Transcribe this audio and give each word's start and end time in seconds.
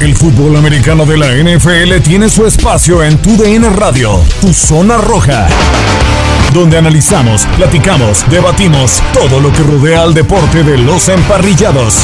El 0.00 0.14
fútbol 0.16 0.56
americano 0.56 1.06
de 1.06 1.16
la 1.16 1.28
NFL 1.28 2.02
tiene 2.02 2.28
su 2.28 2.44
espacio 2.46 3.02
en 3.02 3.16
Tu 3.18 3.36
DN 3.36 3.70
Radio, 3.70 4.20
Tu 4.40 4.52
Zona 4.52 4.98
Roja, 4.98 5.46
donde 6.52 6.76
analizamos, 6.76 7.46
platicamos, 7.56 8.24
debatimos 8.28 9.02
todo 9.12 9.40
lo 9.40 9.52
que 9.52 9.62
rodea 9.62 10.02
al 10.02 10.12
deporte 10.12 10.62
de 10.62 10.78
los 10.78 11.08
emparrillados. 11.08 11.98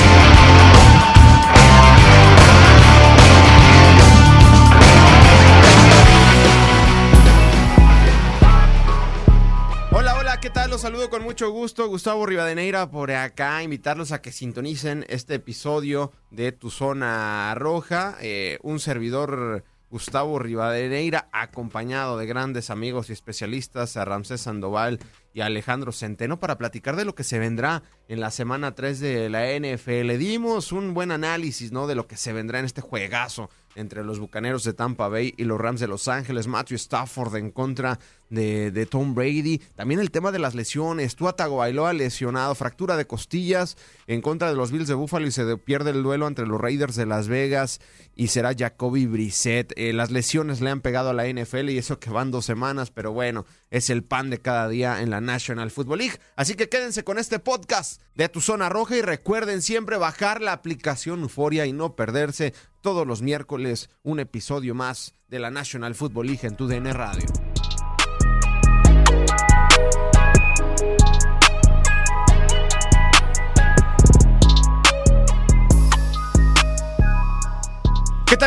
¿Qué 10.40 10.48
tal? 10.48 10.70
Los 10.70 10.80
saludo 10.80 11.10
con 11.10 11.22
mucho 11.22 11.50
gusto. 11.50 11.86
Gustavo 11.88 12.24
Rivadeneira 12.24 12.90
por 12.90 13.10
acá. 13.10 13.62
Invitarlos 13.62 14.10
a 14.10 14.22
que 14.22 14.32
sintonicen 14.32 15.04
este 15.08 15.34
episodio 15.34 16.12
de 16.30 16.52
Tu 16.52 16.70
Zona 16.70 17.54
Roja. 17.56 18.16
Eh, 18.22 18.58
un 18.62 18.80
servidor, 18.80 19.64
Gustavo 19.90 20.38
Rivadeneira, 20.38 21.28
acompañado 21.32 22.16
de 22.16 22.24
grandes 22.24 22.70
amigos 22.70 23.10
y 23.10 23.12
especialistas, 23.12 23.96
a 23.96 24.04
Ramsés 24.04 24.42
Sandoval 24.42 25.00
y 25.34 25.40
a 25.40 25.46
Alejandro 25.46 25.92
Centeno, 25.92 26.38
para 26.38 26.56
platicar 26.56 26.96
de 26.96 27.04
lo 27.04 27.14
que 27.14 27.24
se 27.24 27.38
vendrá 27.38 27.82
en 28.08 28.20
la 28.20 28.30
semana 28.30 28.74
3 28.74 29.00
de 29.00 29.28
la 29.28 29.46
NFL. 29.50 30.16
Dimos 30.16 30.72
un 30.72 30.94
buen 30.94 31.10
análisis, 31.10 31.72
¿no? 31.72 31.86
De 31.86 31.96
lo 31.96 32.06
que 32.06 32.16
se 32.16 32.32
vendrá 32.32 32.60
en 32.60 32.64
este 32.64 32.80
juegazo 32.80 33.50
entre 33.74 34.04
los 34.04 34.20
Bucaneros 34.20 34.64
de 34.64 34.72
Tampa 34.72 35.08
Bay 35.08 35.34
y 35.36 35.44
los 35.44 35.60
Rams 35.60 35.80
de 35.80 35.88
Los 35.88 36.08
Ángeles. 36.08 36.46
Matthew 36.46 36.76
Stafford 36.76 37.36
en 37.36 37.50
contra 37.50 37.98
de 38.30 38.86
Tom 38.86 39.14
Brady. 39.14 39.58
También 39.76 40.00
el 40.00 40.10
tema 40.10 40.32
de 40.32 40.38
las 40.38 40.54
lesiones. 40.54 41.16
Tua 41.16 41.34
Tagovailoa 41.34 41.92
lesionado, 41.92 42.54
fractura 42.54 42.96
de 42.96 43.06
costillas 43.06 43.76
en 44.06 44.22
contra 44.22 44.48
de 44.48 44.56
los 44.56 44.70
Bills 44.72 44.88
de 44.88 44.94
Buffalo 44.94 45.26
y 45.26 45.30
se 45.32 45.44
de- 45.44 45.56
pierde 45.58 45.90
el 45.90 46.02
duelo 46.02 46.26
entre 46.28 46.46
los 46.46 46.60
Raiders 46.60 46.96
de 46.96 47.06
Las 47.06 47.28
Vegas 47.28 47.80
y 48.14 48.28
será 48.28 48.54
Jacoby 48.56 49.06
Brissett. 49.06 49.72
Eh, 49.76 49.92
las 49.92 50.10
lesiones 50.10 50.60
le 50.60 50.70
han 50.70 50.80
pegado 50.80 51.10
a 51.10 51.12
la 51.14 51.26
NFL 51.26 51.70
y 51.70 51.78
eso 51.78 51.98
que 51.98 52.10
van 52.10 52.30
dos 52.30 52.44
semanas, 52.46 52.90
pero 52.90 53.12
bueno, 53.12 53.46
es 53.70 53.90
el 53.90 54.04
pan 54.04 54.30
de 54.30 54.38
cada 54.38 54.68
día 54.68 55.02
en 55.02 55.10
la 55.10 55.20
National 55.20 55.70
Football 55.70 55.98
League. 55.98 56.18
Así 56.36 56.54
que 56.54 56.68
quédense 56.68 57.04
con 57.04 57.18
este 57.18 57.38
podcast 57.38 58.00
de 58.14 58.28
Tu 58.28 58.40
Zona 58.40 58.68
Roja 58.68 58.96
y 58.96 59.02
recuerden 59.02 59.60
siempre 59.62 59.96
bajar 59.96 60.40
la 60.40 60.52
aplicación 60.52 61.20
Euforia 61.22 61.66
y 61.66 61.72
no 61.72 61.96
perderse 61.96 62.54
todos 62.80 63.06
los 63.06 63.22
miércoles 63.22 63.90
un 64.02 64.20
episodio 64.20 64.74
más 64.74 65.14
de 65.28 65.38
la 65.38 65.50
National 65.50 65.94
Football 65.94 66.26
League 66.28 66.46
en 66.46 66.56
tu 66.56 66.66
DN 66.66 66.92
Radio. 66.92 67.49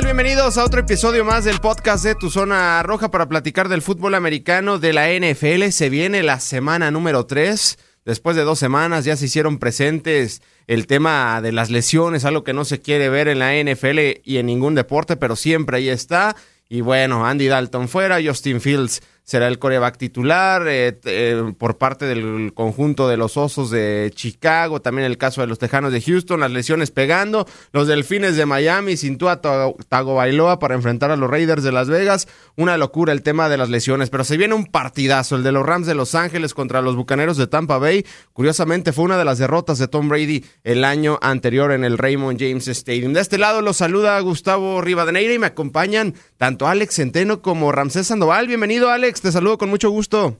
Bienvenidos 0.01 0.57
a 0.57 0.65
otro 0.65 0.81
episodio 0.81 1.23
más 1.23 1.45
del 1.45 1.59
podcast 1.59 2.03
de 2.03 2.15
Tu 2.15 2.29
Zona 2.29 2.81
Roja 2.83 3.11
para 3.11 3.29
platicar 3.29 3.69
del 3.69 3.83
fútbol 3.83 4.15
americano 4.15 4.79
de 4.79 4.91
la 4.91 5.07
NFL. 5.07 5.69
Se 5.69 5.89
viene 5.89 6.23
la 6.23 6.39
semana 6.39 6.89
número 6.91 7.25
3. 7.25 7.77
Después 8.03 8.35
de 8.35 8.41
dos 8.41 8.59
semanas 8.59 9.05
ya 9.05 9.15
se 9.15 9.25
hicieron 9.25 9.59
presentes 9.59 10.41
el 10.67 10.87
tema 10.87 11.41
de 11.41 11.51
las 11.51 11.69
lesiones, 11.69 12.25
algo 12.25 12.43
que 12.43 12.53
no 12.53 12.65
se 12.65 12.81
quiere 12.81 13.07
ver 13.07 13.27
en 13.27 13.39
la 13.39 13.53
NFL 13.53 14.21
y 14.23 14.37
en 14.37 14.47
ningún 14.47 14.75
deporte, 14.75 15.15
pero 15.15 15.35
siempre 15.35 15.77
ahí 15.77 15.89
está. 15.89 16.35
Y 16.67 16.81
bueno, 16.81 17.25
Andy 17.25 17.47
Dalton 17.47 17.87
fuera, 17.87 18.19
Justin 18.23 18.61
Fields 18.61 19.01
será 19.23 19.47
el 19.47 19.57
coreback 19.59 19.97
titular 19.97 20.67
eh, 20.67 20.99
eh, 21.05 21.53
por 21.57 21.77
parte 21.77 22.05
del 22.05 22.51
conjunto 22.53 23.07
de 23.07 23.17
los 23.17 23.37
Osos 23.37 23.71
de 23.71 24.11
Chicago, 24.13 24.81
también 24.81 25.05
el 25.05 25.17
caso 25.17 25.41
de 25.41 25.47
los 25.47 25.59
Tejanos 25.59 25.93
de 25.93 26.01
Houston, 26.01 26.41
las 26.41 26.51
lesiones 26.51 26.91
pegando, 26.91 27.47
los 27.71 27.87
Delfines 27.87 28.35
de 28.35 28.45
Miami 28.45 28.97
sin 28.97 29.17
Tua 29.17 29.41
Tago- 29.41 29.77
Tagovailoa 29.87 30.59
para 30.59 30.75
enfrentar 30.75 31.09
a 31.11 31.15
los 31.15 31.29
Raiders 31.29 31.63
de 31.63 31.71
Las 31.71 31.87
Vegas, 31.89 32.27
una 32.57 32.77
locura 32.77 33.13
el 33.13 33.23
tema 33.23 33.47
de 33.49 33.57
las 33.57 33.69
lesiones, 33.69 34.09
pero 34.09 34.23
se 34.23 34.37
viene 34.37 34.55
un 34.55 34.65
partidazo, 34.65 35.35
el 35.35 35.43
de 35.43 35.51
los 35.53 35.65
Rams 35.65 35.87
de 35.87 35.95
Los 35.95 36.15
Ángeles 36.15 36.53
contra 36.53 36.81
los 36.81 36.95
Bucaneros 36.95 37.37
de 37.37 37.47
Tampa 37.47 37.77
Bay, 37.77 38.05
curiosamente 38.33 38.91
fue 38.91 39.05
una 39.05 39.17
de 39.17 39.25
las 39.25 39.37
derrotas 39.37 39.77
de 39.77 39.87
Tom 39.87 40.09
Brady 40.09 40.43
el 40.63 40.83
año 40.83 41.17
anterior 41.21 41.71
en 41.71 41.83
el 41.85 41.97
Raymond 41.97 42.37
James 42.39 42.67
Stadium. 42.67 43.13
De 43.13 43.21
este 43.21 43.37
lado 43.37 43.61
los 43.61 43.77
saluda 43.77 44.19
Gustavo 44.19 44.81
Rivadeneira 44.81 45.33
y 45.33 45.39
me 45.39 45.47
acompañan 45.47 46.13
tanto 46.37 46.67
Alex 46.67 46.95
Centeno 46.95 47.41
como 47.41 47.71
Ramsés 47.71 48.07
Sandoval. 48.07 48.47
Bienvenido 48.47 48.89
Alex, 48.89 49.12
te 49.21 49.31
saludo 49.31 49.57
con 49.57 49.69
mucho 49.69 49.89
gusto. 49.89 50.37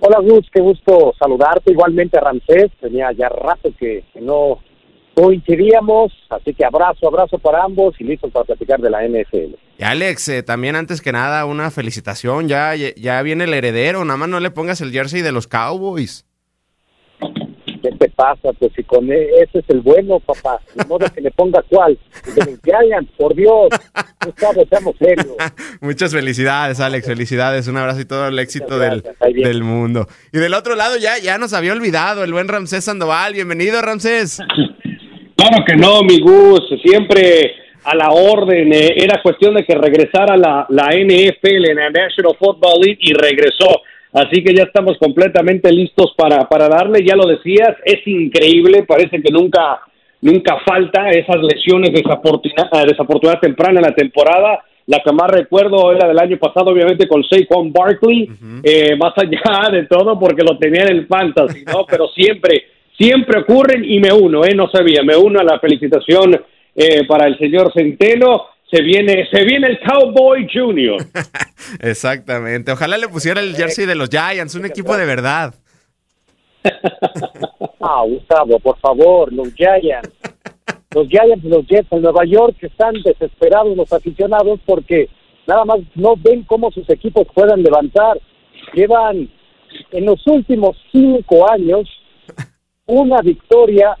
Hola 0.00 0.20
Gus, 0.20 0.48
qué 0.52 0.60
gusto 0.60 1.12
saludarte. 1.18 1.72
Igualmente 1.72 2.20
Ramsés, 2.20 2.70
tenía 2.80 3.10
ya 3.12 3.28
rato 3.28 3.70
que, 3.78 4.04
que 4.12 4.20
no 4.20 4.58
coincidíamos, 5.18 6.12
así 6.30 6.54
que 6.54 6.64
abrazo, 6.64 7.08
abrazo 7.08 7.38
para 7.38 7.64
ambos 7.64 7.96
y 7.98 8.04
listos 8.04 8.30
para 8.30 8.44
platicar 8.44 8.80
de 8.80 8.88
la 8.88 9.02
NFL. 9.02 9.56
Y 9.78 9.82
Alex, 9.82 10.28
eh, 10.28 10.42
también 10.44 10.76
antes 10.76 11.00
que 11.00 11.10
nada 11.10 11.44
una 11.44 11.72
felicitación, 11.72 12.46
ya, 12.46 12.74
ya 12.76 13.22
viene 13.22 13.44
el 13.44 13.54
heredero, 13.54 14.04
nada 14.04 14.16
más 14.16 14.28
no 14.28 14.38
le 14.38 14.52
pongas 14.52 14.80
el 14.80 14.92
jersey 14.92 15.22
de 15.22 15.32
los 15.32 15.48
Cowboys. 15.48 16.27
¿Qué 17.82 17.90
te 17.92 18.08
pasa? 18.10 18.52
Pues 18.58 18.72
si 18.74 18.82
con 18.84 19.10
e- 19.12 19.28
ese 19.42 19.60
es 19.60 19.64
el 19.68 19.80
bueno, 19.80 20.20
papá. 20.20 20.60
De 20.74 20.84
modo 20.86 21.06
que 21.14 21.20
le 21.20 21.30
ponga 21.30 21.62
cuál. 21.68 21.98
De 22.34 22.56
Giants, 22.64 23.10
por 23.16 23.34
Dios. 23.34 23.68
Gustavo, 24.24 24.64
seamos 24.68 24.94
serios. 24.98 25.36
Muchas 25.80 26.12
felicidades, 26.12 26.80
Alex, 26.80 27.06
felicidades, 27.06 27.68
un 27.68 27.76
abrazo 27.76 28.00
y 28.00 28.04
todo 28.04 28.28
el 28.28 28.38
éxito 28.38 28.78
del, 28.78 29.02
del 29.34 29.62
mundo. 29.62 30.06
Y 30.32 30.38
del 30.38 30.54
otro 30.54 30.74
lado 30.74 30.96
ya, 30.96 31.18
ya 31.18 31.38
nos 31.38 31.52
había 31.52 31.72
olvidado 31.72 32.24
el 32.24 32.32
buen 32.32 32.48
Ramsés 32.48 32.84
Sandoval, 32.84 33.34
bienvenido 33.34 33.80
Ramsés. 33.80 34.38
Claro 35.36 35.64
que 35.66 35.76
no, 35.76 36.02
mi 36.02 36.20
Gus, 36.20 36.62
siempre 36.82 37.52
a 37.84 37.94
la 37.94 38.10
orden. 38.10 38.72
eh, 38.72 38.94
era 38.96 39.22
cuestión 39.22 39.54
de 39.54 39.64
que 39.64 39.74
regresara 39.74 40.36
la, 40.36 40.66
la 40.68 40.86
NFL, 40.92 41.74
la 41.74 41.90
National 41.90 42.36
Football 42.38 42.80
League, 42.82 42.98
y 43.00 43.12
regresó. 43.14 43.82
Así 44.20 44.42
que 44.42 44.54
ya 44.54 44.64
estamos 44.64 44.96
completamente 44.98 45.70
listos 45.72 46.12
para, 46.16 46.48
para 46.48 46.68
darle. 46.68 47.04
Ya 47.04 47.14
lo 47.16 47.26
decías, 47.26 47.76
es 47.84 48.06
increíble, 48.06 48.84
parece 48.84 49.20
que 49.22 49.30
nunca, 49.32 49.80
nunca 50.20 50.58
falta 50.66 51.10
esas 51.10 51.36
lesiones 51.42 51.92
desafortuna- 51.92 52.68
eh, 52.72 52.86
desafortunadas 52.88 53.40
temprana 53.40 53.80
en 53.80 53.86
la 53.86 53.94
temporada. 53.94 54.64
La 54.86 55.00
que 55.04 55.12
más 55.12 55.30
recuerdo 55.30 55.92
era 55.92 56.08
del 56.08 56.18
año 56.18 56.38
pasado, 56.38 56.70
obviamente, 56.70 57.06
con 57.06 57.22
Saquon 57.22 57.72
Barkley, 57.72 58.28
eh, 58.62 58.96
más 58.96 59.12
allá 59.16 59.70
de 59.72 59.84
todo, 59.84 60.18
porque 60.18 60.42
lo 60.42 60.56
tenía 60.58 60.82
en 60.84 60.96
el 60.96 61.06
fantasy, 61.06 61.62
¿no? 61.66 61.84
Pero 61.86 62.08
siempre, 62.08 62.64
siempre 62.96 63.40
ocurren 63.40 63.84
y 63.84 64.00
me 64.00 64.12
uno, 64.12 64.44
¿eh? 64.44 64.54
No 64.54 64.68
sabía, 64.70 65.02
me 65.02 65.14
uno 65.16 65.40
a 65.40 65.44
la 65.44 65.58
felicitación 65.58 66.40
eh, 66.74 67.04
para 67.06 67.26
el 67.26 67.36
señor 67.38 67.70
Centeno. 67.74 68.46
Se 68.70 68.82
viene, 68.82 69.26
se 69.32 69.44
viene 69.44 69.68
el 69.68 69.80
Cowboy 69.80 70.46
Junior. 70.52 71.02
Exactamente, 71.80 72.72
ojalá 72.72 72.98
le 72.98 73.08
pusiera 73.08 73.40
el 73.40 73.54
jersey 73.54 73.86
de 73.86 73.94
los 73.94 74.10
Giants, 74.10 74.54
un 74.54 74.66
equipo 74.66 74.96
de 74.96 75.06
verdad. 75.06 75.54
Ah, 77.80 78.02
Gustavo, 78.06 78.58
por 78.58 78.76
favor, 78.80 79.32
los 79.32 79.54
Giants. 79.54 80.10
Los 80.94 81.08
Giants 81.08 81.44
y 81.44 81.48
los 81.48 81.66
Jets 81.66 81.90
en 81.92 82.02
Nueva 82.02 82.24
York 82.24 82.56
están 82.60 82.94
desesperados 83.04 83.76
los 83.76 83.92
aficionados 83.92 84.58
porque 84.66 85.08
nada 85.46 85.64
más 85.64 85.78
no 85.94 86.14
ven 86.16 86.42
cómo 86.42 86.70
sus 86.72 86.88
equipos 86.90 87.26
puedan 87.32 87.62
levantar. 87.62 88.20
Llevan 88.74 89.30
en 89.92 90.04
los 90.04 90.26
últimos 90.26 90.76
cinco 90.90 91.50
años 91.50 91.88
una 92.86 93.20
victoria 93.22 93.96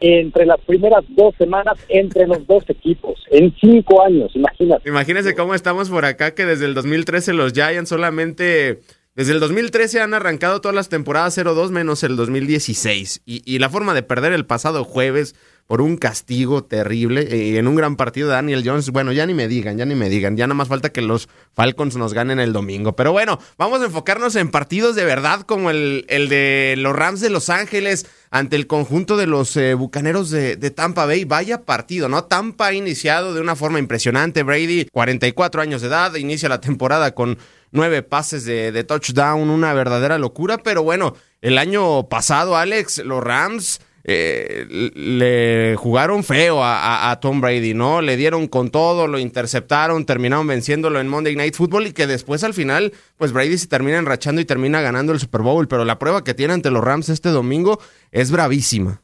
entre 0.00 0.46
las 0.46 0.60
primeras 0.60 1.04
dos 1.08 1.34
semanas 1.36 1.78
entre 1.88 2.26
los 2.26 2.46
dos 2.46 2.64
equipos. 2.68 3.18
En 3.30 3.54
cinco 3.60 4.02
años, 4.02 4.30
imagínate. 4.34 4.88
Imagínense 4.88 5.34
cómo 5.34 5.54
estamos 5.54 5.90
por 5.90 6.04
acá, 6.04 6.34
que 6.34 6.44
desde 6.44 6.66
el 6.66 6.74
2013 6.74 7.32
los 7.32 7.52
Giants 7.52 7.88
solamente... 7.88 8.80
Desde 9.14 9.32
el 9.32 9.40
2013 9.40 10.02
han 10.02 10.12
arrancado 10.12 10.60
todas 10.60 10.74
las 10.74 10.90
temporadas 10.90 11.38
0-2 11.38 11.70
menos 11.70 12.02
el 12.02 12.16
2016. 12.16 13.22
Y, 13.24 13.40
y 13.50 13.58
la 13.58 13.70
forma 13.70 13.94
de 13.94 14.02
perder 14.02 14.34
el 14.34 14.44
pasado 14.44 14.84
jueves 14.84 15.34
por 15.66 15.80
un 15.80 15.96
castigo 15.96 16.62
terrible 16.64 17.28
y 17.36 17.56
en 17.56 17.66
un 17.66 17.74
gran 17.74 17.96
partido 17.96 18.28
de 18.28 18.34
Daniel 18.34 18.62
Jones. 18.64 18.90
Bueno, 18.90 19.12
ya 19.12 19.26
ni 19.26 19.34
me 19.34 19.48
digan, 19.48 19.76
ya 19.76 19.84
ni 19.84 19.94
me 19.94 20.08
digan, 20.08 20.36
ya 20.36 20.46
nada 20.46 20.54
más 20.54 20.68
falta 20.68 20.90
que 20.90 21.02
los 21.02 21.28
Falcons 21.54 21.96
nos 21.96 22.14
ganen 22.14 22.38
el 22.38 22.52
domingo. 22.52 22.94
Pero 22.94 23.12
bueno, 23.12 23.40
vamos 23.58 23.80
a 23.80 23.86
enfocarnos 23.86 24.36
en 24.36 24.50
partidos 24.50 24.94
de 24.94 25.04
verdad 25.04 25.40
como 25.42 25.70
el, 25.70 26.04
el 26.08 26.28
de 26.28 26.74
los 26.78 26.94
Rams 26.94 27.20
de 27.20 27.30
Los 27.30 27.50
Ángeles 27.50 28.06
ante 28.30 28.56
el 28.56 28.66
conjunto 28.66 29.16
de 29.16 29.26
los 29.26 29.56
eh, 29.56 29.74
Bucaneros 29.74 30.30
de, 30.30 30.56
de, 30.56 30.70
Tampa 30.70 31.04
Bay. 31.04 31.24
Vaya 31.24 31.62
partido, 31.62 32.08
¿no? 32.08 32.24
Tampa 32.24 32.66
ha 32.66 32.72
iniciado 32.72 33.34
de 33.34 33.40
una 33.40 33.56
forma 33.56 33.80
impresionante. 33.80 34.44
Brady, 34.44 34.86
44 34.92 35.62
años 35.62 35.82
de 35.82 35.88
edad, 35.88 36.14
inicia 36.14 36.48
la 36.48 36.60
temporada 36.60 37.12
con 37.12 37.38
nueve 37.72 38.02
pases 38.02 38.44
de, 38.44 38.70
de 38.70 38.84
touchdown, 38.84 39.50
una 39.50 39.74
verdadera 39.74 40.18
locura. 40.18 40.58
Pero 40.58 40.84
bueno, 40.84 41.16
el 41.40 41.58
año 41.58 42.08
pasado, 42.08 42.56
Alex, 42.56 42.98
los 42.98 43.22
Rams 43.22 43.80
eh, 44.08 44.66
le 44.94 45.74
jugaron 45.74 46.22
feo 46.22 46.60
a, 46.62 47.18
Tom 47.20 47.40
Brady, 47.40 47.74
¿no? 47.74 48.00
Le 48.00 48.16
dieron 48.16 48.46
con 48.46 48.70
todo, 48.70 49.08
lo 49.08 49.18
interceptaron, 49.18 50.06
terminaron 50.06 50.46
venciéndolo 50.46 51.00
en 51.00 51.08
Monday 51.08 51.34
Night 51.34 51.54
Football 51.54 51.88
y 51.88 51.92
que 51.92 52.06
después 52.06 52.44
al 52.44 52.54
final, 52.54 52.92
pues 53.16 53.32
Brady 53.32 53.58
se 53.58 53.66
termina 53.66 53.98
enrachando 53.98 54.40
y 54.40 54.44
termina 54.44 54.80
ganando 54.80 55.12
el 55.12 55.18
Super 55.18 55.42
Bowl, 55.42 55.66
pero 55.66 55.84
la 55.84 55.98
prueba 55.98 56.22
que 56.22 56.34
tiene 56.34 56.54
ante 56.54 56.70
los 56.70 56.84
Rams 56.84 57.08
este 57.08 57.30
domingo 57.30 57.80
es 58.12 58.30
bravísima. 58.30 59.02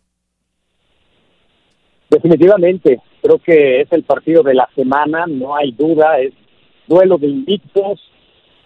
Definitivamente, 2.09 3.01
creo 3.23 3.41
que 3.41 3.81
es 3.81 3.91
el 3.91 4.05
partido 4.05 4.45
de 4.45 4.55
la 4.55 4.69
semana, 4.77 5.27
no 5.27 5.57
hay 5.57 5.73
duda, 5.73 6.21
es 6.21 6.33
duelo 6.87 7.19
de 7.19 7.27
invictos, 7.27 8.01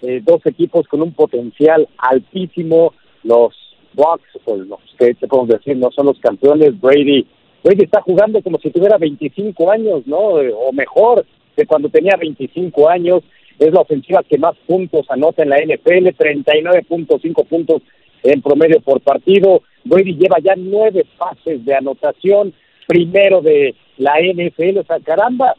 eh, 0.02 0.20
dos 0.22 0.44
equipos 0.44 0.86
con 0.86 1.00
un 1.00 1.14
potencial 1.14 1.88
altísimo, 1.96 2.92
los 3.22 3.54
Bucks, 3.96 4.28
pues 4.44 4.60
los 4.68 4.78
que 4.98 5.14
te 5.14 5.26
podemos 5.26 5.48
decir, 5.48 5.76
no 5.76 5.90
son 5.90 6.06
los 6.06 6.20
campeones, 6.20 6.78
Brady, 6.80 7.26
Brady 7.64 7.84
está 7.84 8.00
jugando 8.02 8.40
como 8.42 8.58
si 8.58 8.70
tuviera 8.70 8.98
25 8.98 9.70
años, 9.70 10.06
¿no? 10.06 10.18
O 10.18 10.72
mejor, 10.72 11.26
de 11.56 11.66
cuando 11.66 11.88
tenía 11.88 12.14
25 12.16 12.88
años, 12.88 13.24
es 13.58 13.72
la 13.72 13.80
ofensiva 13.80 14.22
que 14.22 14.38
más 14.38 14.54
puntos 14.66 15.06
anota 15.08 15.42
en 15.42 15.48
la 15.48 15.56
NFL, 15.56 16.08
39.5 16.08 17.46
puntos 17.46 17.82
en 18.22 18.42
promedio 18.42 18.80
por 18.80 19.00
partido. 19.00 19.62
Brady 19.84 20.14
lleva 20.14 20.38
ya 20.40 20.54
nueve 20.56 21.06
pases 21.16 21.64
de 21.64 21.74
anotación, 21.74 22.52
primero 22.86 23.40
de 23.40 23.74
la 23.96 24.14
NFL, 24.20 24.78
o 24.78 24.84
sea, 24.84 25.00
caramba, 25.00 25.56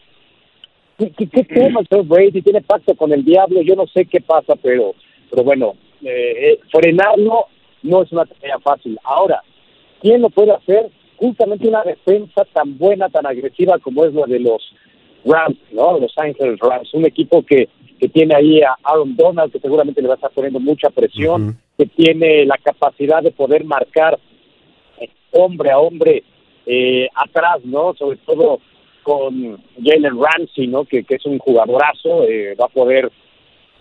¿qué, 0.97 1.11
qué, 1.11 1.43
tema 1.43 1.81
Brady? 1.89 2.41
Tiene 2.41 2.61
pacto 2.61 2.95
con 2.95 3.11
el 3.11 3.25
diablo, 3.25 3.61
yo 3.61 3.75
no 3.75 3.87
sé 3.87 4.05
qué 4.05 4.21
pasa, 4.21 4.55
pero, 4.61 4.93
pero 5.29 5.43
bueno, 5.43 5.75
eh, 6.03 6.51
eh 6.53 6.59
frenarlo 6.71 7.47
no 7.87 8.03
es 8.03 8.11
una 8.11 8.25
tarea 8.25 8.59
fácil. 8.59 8.97
Ahora, 9.03 9.41
¿quién 10.01 10.21
lo 10.21 10.29
puede 10.29 10.51
hacer? 10.51 10.89
Justamente 11.17 11.67
una 11.67 11.83
defensa 11.83 12.45
tan 12.53 12.77
buena, 12.77 13.09
tan 13.09 13.25
agresiva 13.25 13.79
como 13.79 14.05
es 14.05 14.13
la 14.13 14.25
de 14.25 14.39
los 14.39 14.61
Rams, 15.25 15.57
¿no? 15.71 15.99
Los 15.99 16.13
Ángeles 16.17 16.59
Rams, 16.59 16.93
un 16.93 17.05
equipo 17.05 17.43
que, 17.43 17.67
que 17.99 18.07
tiene 18.09 18.35
ahí 18.35 18.61
a 18.61 18.75
Aaron 18.83 19.15
Donald, 19.15 19.51
que 19.51 19.59
seguramente 19.59 20.01
le 20.01 20.07
va 20.07 20.13
a 20.13 20.17
estar 20.17 20.31
poniendo 20.31 20.59
mucha 20.59 20.89
presión, 20.89 21.57
que 21.77 21.85
tiene 21.87 22.45
la 22.45 22.57
capacidad 22.57 23.21
de 23.21 23.31
poder 23.31 23.63
marcar 23.65 24.19
eh, 24.99 25.09
hombre 25.31 25.71
a 25.71 25.79
hombre 25.79 26.23
eh, 26.65 27.07
atrás, 27.15 27.59
¿no? 27.63 27.93
Sobre 27.95 28.17
todo 28.17 28.59
con 29.03 29.57
Jalen 29.81 30.19
Ramsey, 30.21 30.67
¿no? 30.67 30.83
Que, 30.85 31.03
que 31.03 31.15
es 31.15 31.25
un 31.25 31.39
jugadorazo, 31.39 32.23
eh, 32.23 32.55
va 32.59 32.65
a 32.65 32.69
poder 32.69 33.09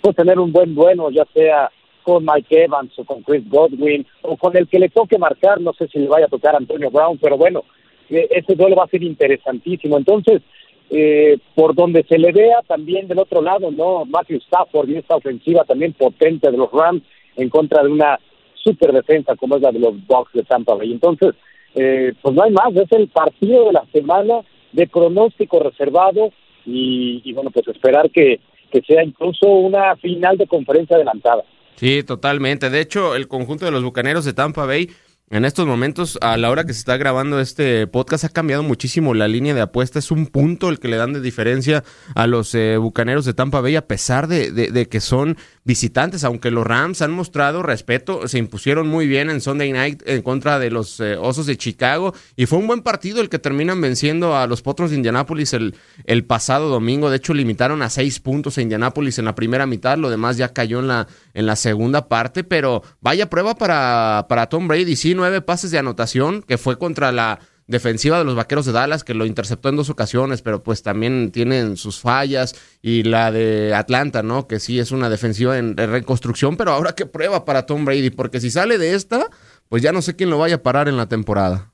pues, 0.00 0.14
tener 0.14 0.38
un 0.38 0.52
buen 0.52 0.74
duelo, 0.74 1.10
ya 1.10 1.26
sea 1.34 1.70
con 2.06 2.24
Mike 2.24 2.62
Evans 2.62 2.96
o 3.00 3.04
con 3.04 3.22
Chris 3.22 3.42
Godwin 3.50 4.06
o 4.22 4.36
con 4.36 4.56
el 4.56 4.68
que 4.68 4.78
le 4.78 4.90
toque 4.90 5.18
marcar, 5.18 5.60
no 5.60 5.72
sé 5.72 5.88
si 5.88 5.98
le 5.98 6.06
vaya 6.06 6.26
a 6.26 6.28
tocar 6.28 6.54
Antonio 6.54 6.88
Brown, 6.88 7.18
pero 7.18 7.36
bueno, 7.36 7.64
eh, 8.08 8.28
ese 8.30 8.54
duelo 8.54 8.76
va 8.76 8.84
a 8.84 8.88
ser 8.88 9.02
interesantísimo. 9.02 9.98
Entonces, 9.98 10.40
eh, 10.88 11.36
por 11.56 11.74
donde 11.74 12.04
se 12.04 12.16
le 12.16 12.30
vea 12.30 12.62
también 12.62 13.08
del 13.08 13.18
otro 13.18 13.42
lado, 13.42 13.72
¿no? 13.72 14.04
Matthew 14.04 14.36
Stafford 14.36 14.88
y 14.88 14.98
esta 14.98 15.16
ofensiva 15.16 15.64
también 15.64 15.94
potente 15.94 16.48
de 16.48 16.56
los 16.56 16.70
Rams 16.70 17.02
en 17.34 17.48
contra 17.48 17.82
de 17.82 17.88
una 17.88 18.20
super 18.54 18.92
defensa 18.92 19.34
como 19.34 19.56
es 19.56 19.62
la 19.62 19.72
de 19.72 19.80
los 19.80 20.06
Bucks 20.06 20.32
de 20.32 20.44
Tampa 20.44 20.74
Bay. 20.74 20.92
Entonces, 20.92 21.34
eh, 21.74 22.12
pues 22.22 22.36
no 22.36 22.44
hay 22.44 22.52
más, 22.52 22.72
es 22.76 22.92
el 22.92 23.08
partido 23.08 23.64
de 23.64 23.72
la 23.72 23.84
semana 23.92 24.42
de 24.70 24.86
pronóstico 24.86 25.58
reservado 25.58 26.30
y, 26.64 27.20
y 27.24 27.32
bueno, 27.32 27.50
pues 27.50 27.66
esperar 27.66 28.10
que, 28.10 28.38
que 28.70 28.80
sea 28.82 29.02
incluso 29.02 29.48
una 29.48 29.96
final 29.96 30.38
de 30.38 30.46
conferencia 30.46 30.94
adelantada. 30.94 31.42
Sí, 31.76 32.02
totalmente. 32.02 32.70
De 32.70 32.80
hecho, 32.80 33.14
el 33.14 33.28
conjunto 33.28 33.64
de 33.66 33.70
los 33.70 33.82
Bucaneros 33.82 34.24
de 34.24 34.32
Tampa 34.32 34.64
Bay 34.64 34.90
en 35.28 35.44
estos 35.44 35.66
momentos, 35.66 36.18
a 36.20 36.36
la 36.36 36.50
hora 36.50 36.64
que 36.64 36.72
se 36.72 36.78
está 36.78 36.96
grabando 36.96 37.40
este 37.40 37.88
podcast, 37.88 38.22
ha 38.22 38.28
cambiado 38.28 38.62
muchísimo 38.62 39.12
la 39.12 39.26
línea 39.26 39.54
de 39.54 39.60
apuesta. 39.60 39.98
Es 39.98 40.12
un 40.12 40.28
punto 40.28 40.68
el 40.68 40.78
que 40.78 40.86
le 40.86 40.96
dan 40.96 41.14
de 41.14 41.20
diferencia 41.20 41.82
a 42.14 42.28
los 42.28 42.54
eh, 42.54 42.76
bucaneros 42.76 43.24
de 43.24 43.34
Tampa 43.34 43.60
Bay, 43.60 43.74
a 43.74 43.88
pesar 43.88 44.28
de, 44.28 44.88
que 44.88 45.00
son 45.00 45.36
visitantes. 45.64 46.22
Aunque 46.22 46.52
los 46.52 46.64
Rams 46.64 47.02
han 47.02 47.10
mostrado 47.10 47.64
respeto, 47.64 48.28
se 48.28 48.38
impusieron 48.38 48.86
muy 48.86 49.08
bien 49.08 49.28
en 49.28 49.40
Sunday 49.40 49.72
night 49.72 50.00
en 50.06 50.22
contra 50.22 50.60
de 50.60 50.70
los 50.70 51.00
eh, 51.00 51.16
Osos 51.16 51.46
de 51.46 51.56
Chicago. 51.56 52.14
Y 52.36 52.46
fue 52.46 52.60
un 52.60 52.68
buen 52.68 52.82
partido 52.82 53.20
el 53.20 53.28
que 53.28 53.40
terminan 53.40 53.80
venciendo 53.80 54.36
a 54.36 54.46
los 54.46 54.62
Potros 54.62 54.90
de 54.90 54.96
Indianápolis 54.96 55.54
el, 55.54 55.74
el 56.04 56.24
pasado 56.24 56.68
domingo. 56.68 57.10
De 57.10 57.16
hecho, 57.16 57.34
limitaron 57.34 57.82
a 57.82 57.90
seis 57.90 58.20
puntos 58.20 58.58
a 58.58 58.62
Indianápolis 58.62 59.18
en 59.18 59.24
la 59.24 59.34
primera 59.34 59.66
mitad. 59.66 59.98
Lo 59.98 60.08
demás 60.08 60.36
ya 60.36 60.52
cayó 60.52 60.78
en 60.78 60.86
la, 60.86 61.08
en 61.34 61.46
la 61.46 61.56
segunda 61.56 62.06
parte. 62.06 62.44
Pero 62.44 62.84
vaya 63.00 63.28
prueba 63.28 63.56
para, 63.56 64.26
para 64.28 64.48
Tom 64.48 64.68
Brady. 64.68 64.94
Sí, 64.94 65.15
nueve 65.16 65.40
pases 65.40 65.70
de 65.70 65.78
anotación, 65.78 66.42
que 66.42 66.58
fue 66.58 66.78
contra 66.78 67.10
la 67.12 67.40
defensiva 67.66 68.18
de 68.18 68.24
los 68.24 68.36
Vaqueros 68.36 68.66
de 68.66 68.72
Dallas, 68.72 69.02
que 69.02 69.14
lo 69.14 69.26
interceptó 69.26 69.68
en 69.68 69.76
dos 69.76 69.90
ocasiones, 69.90 70.42
pero 70.42 70.62
pues 70.62 70.82
también 70.82 71.32
tienen 71.32 71.76
sus 71.76 72.00
fallas, 72.00 72.78
y 72.82 73.02
la 73.02 73.32
de 73.32 73.74
Atlanta, 73.74 74.22
¿no? 74.22 74.46
Que 74.46 74.60
sí 74.60 74.78
es 74.78 74.92
una 74.92 75.10
defensiva 75.10 75.58
en, 75.58 75.76
reconstrucción, 75.76 76.56
pero 76.56 76.72
ahora 76.72 76.94
qué 76.96 77.06
prueba 77.06 77.44
para 77.44 77.66
Tom 77.66 77.84
Brady, 77.84 78.10
porque 78.10 78.40
si 78.40 78.50
sale 78.50 78.78
de 78.78 78.94
esta, 78.94 79.26
pues 79.68 79.82
ya 79.82 79.92
no 79.92 80.02
sé 80.02 80.14
quién 80.14 80.30
lo 80.30 80.38
vaya 80.38 80.56
a 80.56 80.62
parar 80.62 80.88
en 80.88 80.96
la 80.96 81.08
temporada. 81.08 81.72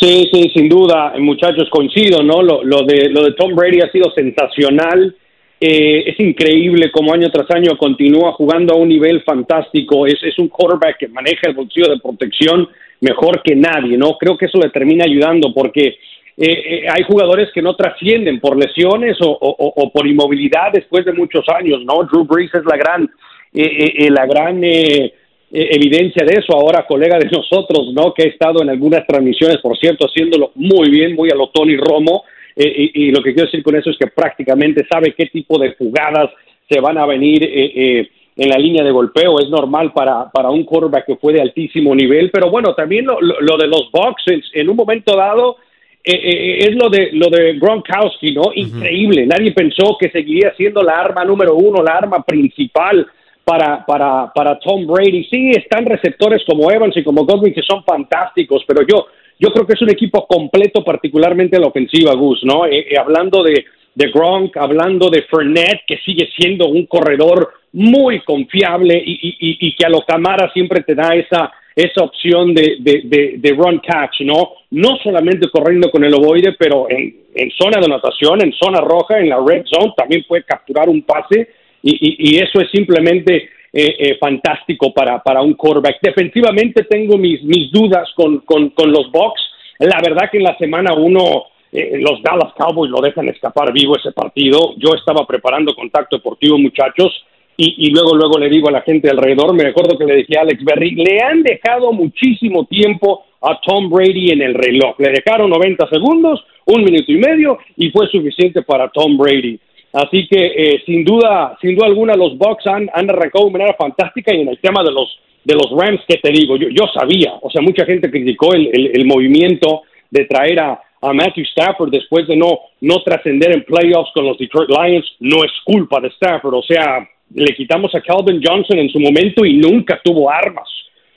Sí, 0.00 0.28
sí, 0.32 0.50
sin 0.54 0.68
duda, 0.68 1.14
muchachos, 1.18 1.68
coincido, 1.70 2.22
¿no? 2.22 2.42
Lo, 2.42 2.62
lo, 2.64 2.82
de, 2.84 3.08
lo 3.10 3.24
de 3.24 3.32
Tom 3.32 3.54
Brady 3.54 3.80
ha 3.80 3.90
sido 3.90 4.12
sensacional 4.14 5.16
eh, 5.58 6.04
es 6.06 6.20
increíble 6.20 6.90
como 6.90 7.14
año 7.14 7.30
tras 7.30 7.50
año 7.50 7.78
continúa 7.78 8.32
jugando 8.32 8.74
a 8.74 8.76
un 8.76 8.88
nivel 8.88 9.22
fantástico. 9.22 10.06
Es, 10.06 10.22
es 10.22 10.38
un 10.38 10.48
quarterback 10.48 10.98
que 10.98 11.08
maneja 11.08 11.48
el 11.48 11.54
bolsillo 11.54 11.88
de 11.88 12.00
protección 12.00 12.68
mejor 13.00 13.42
que 13.42 13.56
nadie, 13.56 13.96
¿no? 13.96 14.18
Creo 14.18 14.36
que 14.36 14.46
eso 14.46 14.58
le 14.58 14.70
termina 14.70 15.04
ayudando 15.04 15.52
porque 15.54 15.86
eh, 15.86 15.96
eh, 16.36 16.86
hay 16.88 17.02
jugadores 17.04 17.50
que 17.54 17.62
no 17.62 17.74
trascienden 17.74 18.38
por 18.38 18.58
lesiones 18.58 19.16
o, 19.20 19.90
por 19.92 20.06
inmovilidad 20.06 20.72
después 20.72 21.06
de 21.06 21.14
muchos 21.14 21.44
años, 21.48 21.82
¿no? 21.84 22.04
Drew 22.04 22.24
Brees 22.24 22.52
es 22.54 22.64
la 22.66 22.76
gran, 22.76 23.10
la 23.52 24.26
gran 24.26 24.62
evidencia 24.62 26.26
de 26.26 26.34
eso. 26.38 26.52
Ahora, 26.54 26.86
colega 26.86 27.18
de 27.18 27.30
nosotros, 27.32 27.94
¿no? 27.94 28.12
Que 28.12 28.24
ha 28.24 28.26
estado 28.26 28.62
en 28.62 28.68
algunas 28.68 29.06
transmisiones, 29.06 29.58
por 29.58 29.78
cierto, 29.78 30.06
haciéndolo 30.06 30.52
muy 30.54 30.90
bien, 30.90 31.14
muy 31.14 31.30
a 31.30 31.34
lo 31.34 31.48
Tony 31.48 31.76
Romo 31.78 32.24
eh, 32.56 32.90
y, 32.94 33.10
lo 33.10 33.22
que 33.22 33.34
quiero 33.34 33.46
decir 33.46 33.62
con 33.62 33.76
eso 33.76 33.90
es 33.90 33.98
que 33.98 34.06
prácticamente 34.06 34.86
sabe 34.90 35.14
qué 35.14 35.26
tipo 35.26 35.58
de 35.58 35.74
jugadas 35.74 36.30
se 36.68 36.80
van 36.80 36.96
a 36.96 37.04
venir 37.04 37.44
eh, 37.44 37.72
eh, 37.74 38.10
en 38.34 38.48
la 38.48 38.56
línea 38.56 38.82
de 38.82 38.90
golpeo. 38.90 39.38
Es 39.38 39.50
normal 39.50 39.92
para, 39.92 40.30
para 40.30 40.48
un 40.48 40.64
quarterback 40.64 41.04
que 41.04 41.16
fue 41.16 41.34
de 41.34 41.42
altísimo 41.42 41.94
nivel, 41.94 42.30
pero 42.30 42.50
bueno, 42.50 42.74
también 42.74 43.04
lo, 43.04 43.20
lo, 43.20 43.56
de 43.58 43.66
los 43.66 43.90
boxes 43.92 44.42
en 44.54 44.70
un 44.70 44.76
momento 44.76 45.14
dado 45.14 45.56
es 46.02 46.72
lo 46.76 46.88
de 46.88 47.10
lo 47.14 47.28
de 47.28 47.54
Gronkowski, 47.54 48.32
¿no? 48.32 48.52
Increíble. 48.54 49.26
Nadie 49.26 49.50
pensó 49.50 49.96
que 49.98 50.08
seguiría 50.08 50.54
siendo 50.56 50.80
la 50.80 51.00
arma 51.00 51.24
número 51.24 51.56
uno, 51.56 51.82
la 51.82 51.96
arma 51.96 52.22
principal 52.22 53.04
para, 53.42 53.84
para, 53.84 54.32
para 54.32 54.56
Tom 54.60 54.86
Brady. 54.86 55.24
Sí, 55.24 55.50
están 55.50 55.84
receptores 55.84 56.44
como 56.46 56.70
Evans 56.70 56.96
y 56.96 57.02
como 57.02 57.24
Godwin 57.24 57.52
que 57.52 57.62
son 57.62 57.82
fantásticos, 57.82 58.62
pero 58.68 58.86
yo 58.86 59.08
yo 59.38 59.50
creo 59.50 59.66
que 59.66 59.74
es 59.74 59.82
un 59.82 59.90
equipo 59.90 60.26
completo, 60.26 60.82
particularmente 60.82 61.56
en 61.56 61.62
la 61.62 61.68
ofensiva, 61.68 62.14
Gus, 62.14 62.40
¿no? 62.44 62.66
Eh, 62.66 62.86
eh, 62.90 62.98
hablando 62.98 63.42
de, 63.42 63.64
de 63.94 64.10
Gronk, 64.10 64.56
hablando 64.56 65.10
de 65.10 65.22
Fernet, 65.22 65.82
que 65.86 65.98
sigue 65.98 66.28
siendo 66.36 66.68
un 66.68 66.86
corredor 66.86 67.52
muy 67.72 68.20
confiable 68.20 69.02
y, 69.04 69.12
y, 69.12 69.58
y, 69.68 69.76
que 69.76 69.84
a 69.84 69.90
lo 69.90 70.00
Camara 70.00 70.50
siempre 70.52 70.82
te 70.82 70.94
da 70.94 71.14
esa, 71.14 71.52
esa 71.74 72.04
opción 72.04 72.54
de, 72.54 72.78
de, 72.80 73.50
run 73.52 73.80
catch, 73.80 74.20
¿no? 74.20 74.52
No 74.70 74.96
solamente 75.02 75.50
corriendo 75.50 75.90
con 75.90 76.02
el 76.02 76.14
ovoide, 76.14 76.54
pero 76.58 76.86
en, 76.88 77.14
en, 77.34 77.50
zona 77.50 77.78
de 77.78 77.86
anotación, 77.86 78.42
en 78.42 78.52
zona 78.52 78.80
roja, 78.80 79.18
en 79.18 79.28
la 79.28 79.38
red 79.46 79.64
zone, 79.66 79.92
también 79.94 80.24
puede 80.26 80.44
capturar 80.44 80.88
un 80.88 81.02
pase 81.02 81.50
y, 81.82 82.30
y 82.30 82.36
eso 82.36 82.60
es 82.60 82.70
simplemente 82.70 83.50
eh, 83.78 83.94
eh, 83.98 84.16
fantástico 84.18 84.90
para, 84.94 85.22
para 85.22 85.42
un 85.42 85.52
quarterback. 85.52 85.98
Defensivamente 86.00 86.84
tengo 86.84 87.18
mis, 87.18 87.42
mis 87.42 87.70
dudas 87.70 88.08
con, 88.16 88.38
con, 88.38 88.72
los 88.90 89.12
Bucks. 89.12 89.42
La 89.80 90.00
verdad 90.02 90.30
que 90.32 90.38
en 90.38 90.44
la 90.44 90.56
semana 90.56 90.94
uno 90.94 91.44
eh, 91.70 91.98
los 92.00 92.22
Dallas 92.22 92.54
Cowboys 92.56 92.90
lo 92.90 93.02
dejan 93.02 93.28
escapar 93.28 93.74
vivo 93.74 93.94
ese 93.98 94.12
partido. 94.12 94.72
Yo 94.78 94.94
estaba 94.94 95.26
preparando 95.26 95.74
contacto 95.74 96.16
deportivo, 96.16 96.56
muchachos, 96.56 97.22
y, 97.58 97.86
y, 97.86 97.90
luego, 97.90 98.16
luego 98.16 98.38
le 98.38 98.48
digo 98.48 98.70
a 98.70 98.72
la 98.72 98.80
gente 98.80 99.10
alrededor, 99.10 99.52
me 99.54 99.64
recuerdo 99.64 99.98
que 99.98 100.06
le 100.06 100.16
dije 100.16 100.38
a 100.38 100.40
Alex 100.40 100.64
Berry, 100.64 100.92
le 100.92 101.20
han 101.20 101.42
dejado 101.42 101.92
muchísimo 101.92 102.64
tiempo 102.64 103.26
a 103.42 103.60
Tom 103.60 103.90
Brady 103.90 104.30
en 104.30 104.40
el 104.40 104.54
reloj. 104.54 104.98
Le 105.00 105.10
dejaron 105.10 105.50
90 105.50 105.86
segundos, 105.90 106.42
un 106.64 106.82
minuto 106.82 107.12
y 107.12 107.18
medio 107.18 107.58
y 107.76 107.90
fue 107.90 108.06
suficiente 108.06 108.62
para 108.62 108.88
Tom 108.88 109.18
Brady. 109.18 109.60
Así 109.92 110.26
que 110.28 110.46
eh, 110.46 110.82
sin 110.84 111.04
duda, 111.04 111.56
sin 111.60 111.74
duda 111.74 111.86
alguna 111.86 112.14
los 112.14 112.36
Bucks 112.36 112.66
han, 112.66 112.88
han 112.92 113.08
arrancado 113.08 113.46
de 113.46 113.52
manera 113.52 113.74
fantástica 113.78 114.34
y 114.34 114.42
en 114.42 114.48
el 114.48 114.58
tema 114.58 114.82
de 114.82 114.92
los 114.92 115.18
de 115.46 115.54
los 115.54 115.70
Rams, 115.70 116.00
que 116.08 116.18
te 116.18 116.32
digo? 116.32 116.56
Yo, 116.56 116.68
yo 116.70 116.86
sabía, 116.92 117.34
o 117.40 117.48
sea, 117.50 117.62
mucha 117.62 117.86
gente 117.86 118.10
criticó 118.10 118.52
el, 118.52 118.68
el, 118.92 119.06
movimiento 119.06 119.82
de 120.10 120.24
traer 120.24 120.58
a, 120.58 120.80
a, 121.00 121.12
Matthew 121.12 121.44
Stafford 121.44 121.92
después 121.92 122.26
de 122.26 122.34
no, 122.34 122.58
no 122.80 123.00
trascender 123.04 123.52
en 123.52 123.62
playoffs 123.62 124.10
con 124.12 124.26
los 124.26 124.36
Detroit 124.38 124.68
Lions. 124.68 125.06
No 125.20 125.44
es 125.44 125.52
culpa 125.64 126.00
de 126.00 126.08
Stafford, 126.08 126.54
o 126.54 126.62
sea, 126.62 127.08
le 127.32 127.54
quitamos 127.54 127.94
a 127.94 128.00
Calvin 128.00 128.40
Johnson 128.42 128.78
en 128.78 128.90
su 128.90 128.98
momento 128.98 129.44
y 129.44 129.56
nunca 129.56 130.00
tuvo 130.02 130.28
armas. 130.28 130.68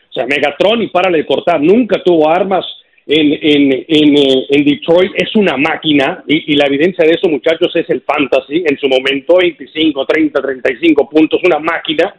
O 0.10 0.14
sea, 0.14 0.28
Megatron 0.28 0.84
y 0.84 0.88
para 0.88 1.10
de 1.10 1.26
cortar, 1.26 1.60
nunca 1.60 2.02
tuvo 2.04 2.30
armas 2.30 2.66
en, 3.10 3.34
en, 3.34 3.86
en, 3.88 4.18
eh, 4.18 4.46
en 4.50 4.66
Detroit. 4.66 5.12
Es 5.16 5.36
una 5.36 5.58
máquina 5.58 6.24
y, 6.28 6.54
y, 6.54 6.56
la 6.56 6.68
evidencia 6.68 7.04
de 7.04 7.16
eso, 7.16 7.28
muchachos, 7.28 7.76
es 7.76 7.90
el 7.90 8.02
fantasy. 8.02 8.64
En 8.66 8.78
su 8.78 8.88
momento, 8.88 9.38
25, 9.38 10.06
30, 10.06 10.40
35 10.40 11.10
puntos, 11.10 11.42
una 11.44 11.58
máquina. 11.58 12.14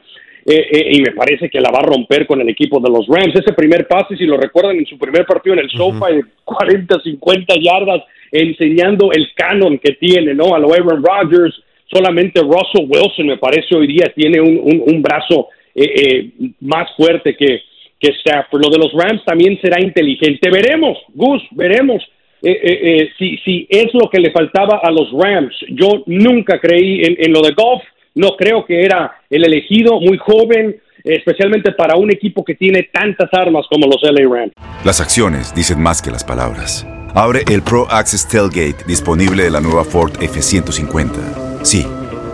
Eh, 0.44 0.66
eh, 0.72 0.88
y 0.92 1.02
me 1.02 1.12
parece 1.12 1.48
que 1.48 1.60
la 1.60 1.70
va 1.70 1.78
a 1.78 1.86
romper 1.86 2.26
con 2.26 2.40
el 2.40 2.48
equipo 2.48 2.80
de 2.80 2.90
los 2.90 3.06
Rams. 3.06 3.34
Ese 3.36 3.52
primer 3.52 3.86
pase, 3.86 4.16
si 4.16 4.24
lo 4.24 4.36
recuerdan, 4.36 4.78
en 4.78 4.86
su 4.86 4.98
primer 4.98 5.24
partido 5.24 5.54
en 5.54 5.60
el 5.60 5.70
sofa 5.70 6.08
de 6.08 6.24
40, 6.44 6.98
50 7.04 7.54
yardas, 7.60 8.02
enseñando 8.32 9.12
el 9.12 9.28
canon 9.34 9.78
que 9.78 9.92
tiene, 9.92 10.34
¿no? 10.34 10.54
A 10.54 10.58
lo 10.58 10.72
Aaron 10.72 11.04
Rodgers, 11.04 11.62
solamente 11.92 12.40
Russell 12.40 12.88
Wilson, 12.88 13.26
me 13.26 13.36
parece, 13.36 13.76
hoy 13.76 13.86
día 13.86 14.10
tiene 14.14 14.40
un, 14.40 14.82
un, 14.86 15.02
brazo 15.02 15.48
eh, 15.74 16.30
más 16.60 16.88
fuerte 16.96 17.36
que, 17.36 17.60
que 18.00 18.08
Stafford. 18.20 18.64
Lo 18.64 18.70
de 18.70 18.78
los 18.78 18.92
Rams 18.92 19.24
también 19.24 19.60
será 19.60 19.80
inteligente. 19.80 20.50
Veremos, 20.50 20.98
Gus, 21.14 21.42
veremos. 21.52 22.02
si, 22.40 23.36
si 23.44 23.66
es 23.68 23.92
lo 23.92 24.08
que 24.08 24.18
le 24.18 24.32
faltaba 24.32 24.80
a 24.82 24.90
los 24.90 25.12
Rams. 25.12 25.54
Yo 25.68 26.02
nunca 26.06 26.58
creí 26.58 27.02
en, 27.04 27.16
en 27.18 27.32
lo 27.32 27.42
de 27.42 27.52
golf 27.52 27.82
no 28.14 28.36
creo 28.36 28.64
que 28.64 28.84
era 28.84 29.12
el 29.28 29.44
elegido, 29.44 30.00
muy 30.00 30.18
joven, 30.18 30.80
especialmente 31.04 31.72
para 31.72 31.96
un 31.96 32.10
equipo 32.10 32.44
que 32.44 32.54
tiene 32.54 32.88
tantas 32.92 33.28
armas 33.32 33.66
como 33.70 33.86
los 33.86 34.02
LA 34.02 34.28
Rams. 34.28 34.52
Las 34.84 35.00
acciones 35.00 35.54
dicen 35.54 35.80
más 35.80 36.02
que 36.02 36.10
las 36.10 36.24
palabras. 36.24 36.86
Abre 37.14 37.42
el 37.50 37.62
Pro 37.62 37.86
Access 37.90 38.28
Tailgate 38.28 38.84
disponible 38.86 39.44
de 39.44 39.50
la 39.50 39.60
nueva 39.60 39.84
Ford 39.84 40.12
F-150. 40.20 41.64
Sí, 41.64 41.86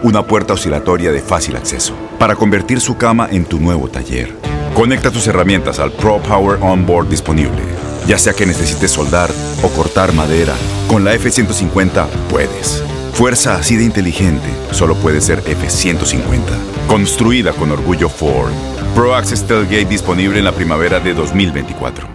una 0.02 0.26
puerta 0.26 0.54
oscilatoria 0.54 1.12
de 1.12 1.20
fácil 1.20 1.56
acceso 1.56 1.96
para 2.18 2.35
convertir 2.35 2.80
su 2.80 2.99
cama 2.99 3.28
en 3.30 3.44
tu 3.46 3.58
nuevo 3.58 3.88
taller. 3.88 4.55
Conecta 4.76 5.11
tus 5.11 5.26
herramientas 5.26 5.78
al 5.78 5.90
Pro 5.90 6.21
Power 6.21 6.59
Onboard 6.61 7.09
disponible. 7.09 7.62
Ya 8.06 8.18
sea 8.18 8.35
que 8.35 8.45
necesites 8.45 8.90
soldar 8.90 9.30
o 9.62 9.68
cortar 9.71 10.12
madera, 10.12 10.54
con 10.87 11.02
la 11.02 11.14
F-150 11.14 12.06
puedes. 12.28 12.85
Fuerza 13.14 13.54
así 13.54 13.76
de 13.76 13.85
inteligente 13.85 14.47
solo 14.73 14.95
puede 14.97 15.23
ser 15.23 15.38
F-150. 15.38 16.42
Construida 16.88 17.54
con 17.54 17.73
orgullo 17.73 18.11
Ford. 18.11 18.52
Pro 18.95 19.14
Access 19.14 19.47
Tailgate 19.47 19.87
disponible 19.87 20.40
en 20.40 20.45
la 20.45 20.52
primavera 20.52 21.00
de 21.00 21.14
2024. 21.14 22.06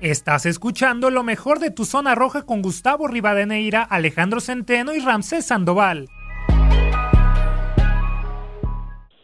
Estás 0.00 0.46
escuchando 0.46 1.10
lo 1.10 1.22
mejor 1.22 1.60
de 1.60 1.70
tu 1.70 1.84
zona 1.84 2.16
roja 2.16 2.42
con 2.42 2.60
Gustavo 2.60 3.06
Rivadeneira, 3.06 3.84
Alejandro 3.84 4.40
Centeno 4.40 4.94
y 4.96 4.98
Ramsés 4.98 5.46
Sandoval. 5.46 6.08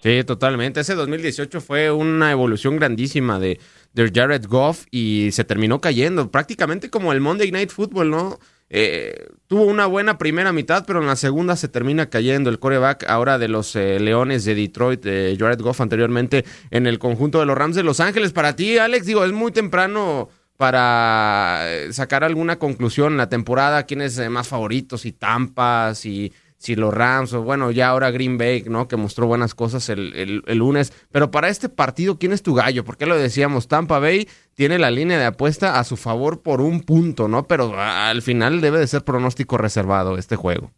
Sí, 0.02 0.24
totalmente. 0.24 0.80
Ese 0.80 0.96
2018 0.96 1.60
fue 1.60 1.92
una 1.92 2.32
evolución 2.32 2.76
grandísima 2.76 3.38
de, 3.38 3.60
Jared 3.94 4.46
Goff 4.48 4.86
y 4.90 5.28
se 5.30 5.44
terminó 5.44 5.80
cayendo, 5.80 6.30
prácticamente 6.30 6.90
como 6.90 7.12
el 7.12 7.20
Monday 7.20 7.52
Night 7.52 7.70
Football, 7.70 8.10
¿no? 8.10 8.40
Eh, 8.68 9.28
tuvo 9.46 9.64
una 9.64 9.86
buena 9.86 10.18
primera 10.18 10.50
mitad, 10.52 10.84
pero 10.86 11.00
en 11.00 11.06
la 11.06 11.14
segunda 11.14 11.54
se 11.56 11.68
termina 11.68 12.08
cayendo 12.08 12.50
el 12.50 12.58
coreback 12.58 13.04
ahora 13.06 13.38
de 13.38 13.46
los 13.46 13.76
eh, 13.76 14.00
Leones 14.00 14.44
de 14.44 14.54
Detroit, 14.54 15.04
de 15.04 15.36
Jared 15.38 15.60
Goff 15.60 15.80
anteriormente 15.82 16.44
en 16.70 16.86
el 16.86 16.98
conjunto 16.98 17.38
de 17.38 17.46
los 17.46 17.56
Rams 17.56 17.76
de 17.76 17.82
Los 17.84 18.00
Ángeles. 18.00 18.32
Para 18.32 18.56
ti, 18.56 18.78
Alex, 18.78 19.06
digo, 19.06 19.24
es 19.24 19.32
muy 19.32 19.52
temprano 19.52 20.30
para 20.56 21.64
eh, 21.66 21.92
sacar 21.92 22.24
alguna 22.24 22.58
conclusión 22.58 23.12
en 23.12 23.18
la 23.18 23.28
temporada, 23.28 23.84
quién 23.84 24.00
es 24.00 24.18
más 24.30 24.48
favoritos, 24.48 25.04
y 25.04 25.12
Tampa, 25.12 25.94
si 25.94 26.32
si 26.62 26.76
los 26.76 26.94
Rams 26.94 27.32
o 27.32 27.42
bueno, 27.42 27.72
ya 27.72 27.88
ahora 27.88 28.12
Green 28.12 28.38
Bay, 28.38 28.62
¿no? 28.66 28.86
Que 28.86 28.96
mostró 28.96 29.26
buenas 29.26 29.52
cosas 29.52 29.88
el, 29.88 30.42
lunes. 30.46 30.92
Pero 31.10 31.32
para 31.32 31.48
este 31.48 31.68
partido, 31.68 32.20
¿quién 32.20 32.32
es 32.32 32.44
tu 32.44 32.54
gallo? 32.54 32.84
Porque 32.84 33.04
lo 33.04 33.18
decíamos, 33.18 33.66
Tampa 33.66 33.98
Bay 33.98 34.28
tiene 34.54 34.78
la 34.78 34.92
línea 34.92 35.18
de 35.18 35.24
apuesta 35.24 35.80
a 35.80 35.84
su 35.84 35.96
favor 35.96 36.40
por 36.40 36.60
un 36.60 36.82
punto, 36.82 37.26
¿no? 37.26 37.48
Pero 37.48 37.72
al 37.76 38.22
final 38.22 38.60
debe 38.60 38.78
de 38.78 38.86
ser 38.86 39.02
pronóstico 39.02 39.58
reservado 39.58 40.16
este 40.16 40.36
juego. 40.36 40.70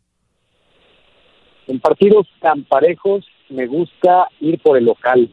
En 1.67 1.81
partidos 1.81 2.29
tan 2.41 2.65
parejos 2.65 3.27
me 3.51 3.67
gusta 3.67 4.29
ir 4.41 4.59
por 4.61 4.79
el 4.79 4.87
local. 4.87 5.31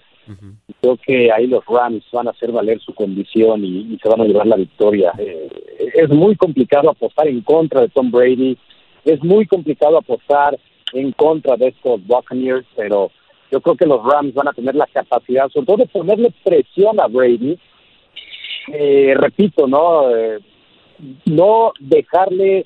Creo 0.82 0.98
que 0.98 1.32
ahí 1.32 1.48
los 1.48 1.66
Rams 1.66 2.04
van 2.12 2.28
a 2.28 2.32
hacer 2.32 2.52
valer 2.52 2.80
su 2.82 2.94
condición 2.94 3.64
y, 3.64 3.98
se 4.04 4.10
van 4.10 4.20
a 4.20 4.26
llevar 4.26 4.48
la 4.48 4.58
victoria. 4.58 5.14
Eh, 5.18 5.48
es 5.94 6.10
muy 6.10 6.36
complicado 6.36 6.90
apostar 6.90 7.30
en 7.30 7.40
contra 7.42 7.82
de 7.82 7.90
Tom 7.90 8.12
Brady 8.12 8.58
es 9.06 9.24
muy 9.24 9.46
complicado 9.46 9.98
apostar 9.98 10.58
en 10.94 11.12
contra 11.14 11.56
de 11.58 11.70
estos 11.70 12.06
Buccaneers, 12.06 12.66
pero 12.76 13.12
yo 13.52 13.62
creo 13.62 13.76
que 13.76 13.86
los 13.86 14.04
Rams 14.04 14.34
van 14.34 14.48
a 14.48 14.54
tener 14.54 14.76
la 14.76 14.88
capacidad, 14.88 15.50
sobre 15.50 15.66
todo 15.66 15.78
de 15.78 15.88
ponerle 15.88 16.34
presión 16.44 17.00
a 17.00 17.08
Brady. 17.08 17.58
Eh, 18.72 19.14
repito, 19.18 19.68
no, 19.68 20.16
eh, 20.16 20.40
no 21.26 21.74
dejarle 21.80 22.66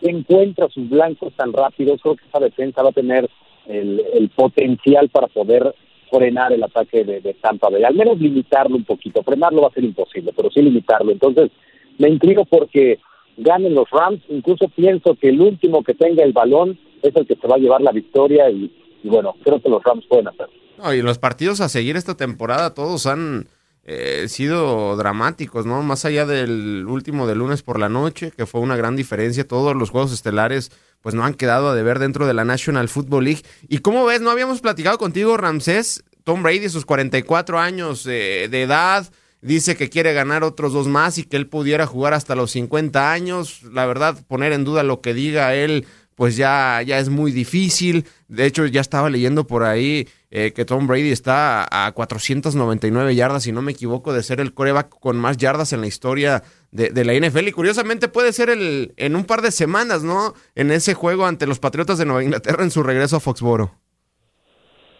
encuentra 0.00 0.68
sus 0.68 0.88
blancos 0.88 1.32
tan 1.34 1.52
rápido. 1.52 1.96
Creo 1.98 2.16
que 2.16 2.24
esa 2.26 2.40
defensa 2.40 2.82
va 2.82 2.90
a 2.90 2.92
tener 2.92 3.28
el, 3.66 4.30
potencial 4.34 5.08
para 5.08 5.28
poder 5.28 5.72
frenar 6.10 6.52
el 6.52 6.62
ataque 6.62 7.04
de, 7.04 7.20
de, 7.20 7.34
Tampa 7.34 7.70
Bay, 7.70 7.84
al 7.84 7.94
menos 7.94 8.18
limitarlo 8.18 8.76
un 8.76 8.84
poquito. 8.84 9.22
Frenarlo 9.22 9.62
va 9.62 9.68
a 9.68 9.72
ser 9.72 9.84
imposible, 9.84 10.32
pero 10.36 10.50
sí 10.50 10.60
limitarlo. 10.60 11.12
Entonces, 11.12 11.50
me 11.98 12.08
intrigo 12.08 12.44
porque 12.44 12.98
ganen 13.36 13.74
los 13.74 13.88
Rams. 13.90 14.22
Incluso 14.28 14.68
pienso 14.68 15.14
que 15.14 15.28
el 15.28 15.40
último 15.40 15.82
que 15.82 15.94
tenga 15.94 16.22
el 16.24 16.32
balón 16.32 16.78
es 17.02 17.14
el 17.16 17.26
que 17.26 17.36
se 17.36 17.46
va 17.46 17.56
a 17.56 17.58
llevar 17.58 17.80
la 17.80 17.92
victoria 17.92 18.50
y, 18.50 18.72
bueno, 19.04 19.34
creo 19.42 19.60
que 19.60 19.68
los 19.68 19.82
Rams 19.82 20.06
pueden 20.06 20.28
hacerlo. 20.28 20.54
Y 20.94 21.02
los 21.02 21.18
partidos 21.18 21.60
a 21.60 21.68
seguir 21.68 21.96
esta 21.96 22.16
temporada 22.16 22.74
todos 22.74 23.06
han 23.06 23.46
eh, 23.84 24.26
sido 24.28 24.96
dramáticos, 24.96 25.64
¿no? 25.64 25.82
Más 25.82 26.04
allá 26.04 26.26
del 26.26 26.86
último 26.88 27.26
de 27.26 27.36
lunes 27.36 27.62
por 27.62 27.78
la 27.78 27.88
noche, 27.88 28.32
que 28.36 28.46
fue 28.46 28.60
una 28.60 28.76
gran 28.76 28.96
diferencia, 28.96 29.46
todos 29.46 29.76
los 29.76 29.90
juegos 29.90 30.12
estelares 30.12 30.70
pues 31.00 31.14
no 31.16 31.24
han 31.24 31.34
quedado 31.34 31.68
a 31.68 31.74
deber 31.74 31.98
dentro 31.98 32.26
de 32.26 32.34
la 32.34 32.44
National 32.44 32.88
Football 32.88 33.24
League. 33.24 33.42
Y 33.68 33.78
como 33.78 34.04
ves, 34.04 34.20
no 34.20 34.30
habíamos 34.30 34.60
platicado 34.60 34.98
contigo, 34.98 35.36
Ramsés, 35.36 36.04
Tom 36.22 36.42
Brady, 36.44 36.68
sus 36.68 36.84
44 36.84 37.58
años 37.58 38.04
de 38.04 38.44
edad, 38.44 39.06
dice 39.42 39.76
que 39.76 39.90
quiere 39.90 40.14
ganar 40.14 40.44
otros 40.44 40.72
dos 40.72 40.88
más 40.88 41.18
y 41.18 41.24
que 41.24 41.36
él 41.36 41.48
pudiera 41.48 41.86
jugar 41.86 42.14
hasta 42.14 42.34
los 42.34 42.52
50 42.52 43.12
años. 43.12 43.62
La 43.64 43.84
verdad, 43.84 44.24
poner 44.26 44.52
en 44.52 44.64
duda 44.64 44.82
lo 44.82 45.00
que 45.00 45.12
diga 45.12 45.54
él, 45.54 45.86
pues 46.14 46.36
ya, 46.36 46.80
ya 46.82 46.98
es 46.98 47.08
muy 47.08 47.32
difícil. 47.32 48.06
De 48.28 48.46
hecho, 48.46 48.64
ya 48.66 48.80
estaba 48.80 49.10
leyendo 49.10 49.46
por 49.46 49.64
ahí 49.64 50.08
eh, 50.30 50.52
que 50.54 50.64
Tom 50.64 50.86
Brady 50.86 51.10
está 51.10 51.66
a 51.70 51.92
499 51.92 53.14
yardas, 53.14 53.42
si 53.42 53.52
no 53.52 53.60
me 53.60 53.72
equivoco, 53.72 54.12
de 54.12 54.22
ser 54.22 54.40
el 54.40 54.54
coreback 54.54 54.88
con 55.00 55.18
más 55.18 55.36
yardas 55.36 55.72
en 55.72 55.80
la 55.80 55.88
historia 55.88 56.42
de, 56.70 56.90
de, 56.90 57.04
la 57.04 57.14
NFL. 57.14 57.48
Y 57.48 57.52
curiosamente 57.52 58.08
puede 58.08 58.32
ser 58.32 58.48
el, 58.48 58.94
en 58.96 59.16
un 59.16 59.24
par 59.24 59.42
de 59.42 59.50
semanas, 59.50 60.02
¿no? 60.02 60.34
En 60.54 60.70
ese 60.70 60.94
juego 60.94 61.26
ante 61.26 61.46
los 61.46 61.58
Patriotas 61.58 61.98
de 61.98 62.06
Nueva 62.06 62.24
Inglaterra 62.24 62.62
en 62.62 62.70
su 62.70 62.82
regreso 62.82 63.16
a 63.16 63.20
Foxboro. 63.20 63.81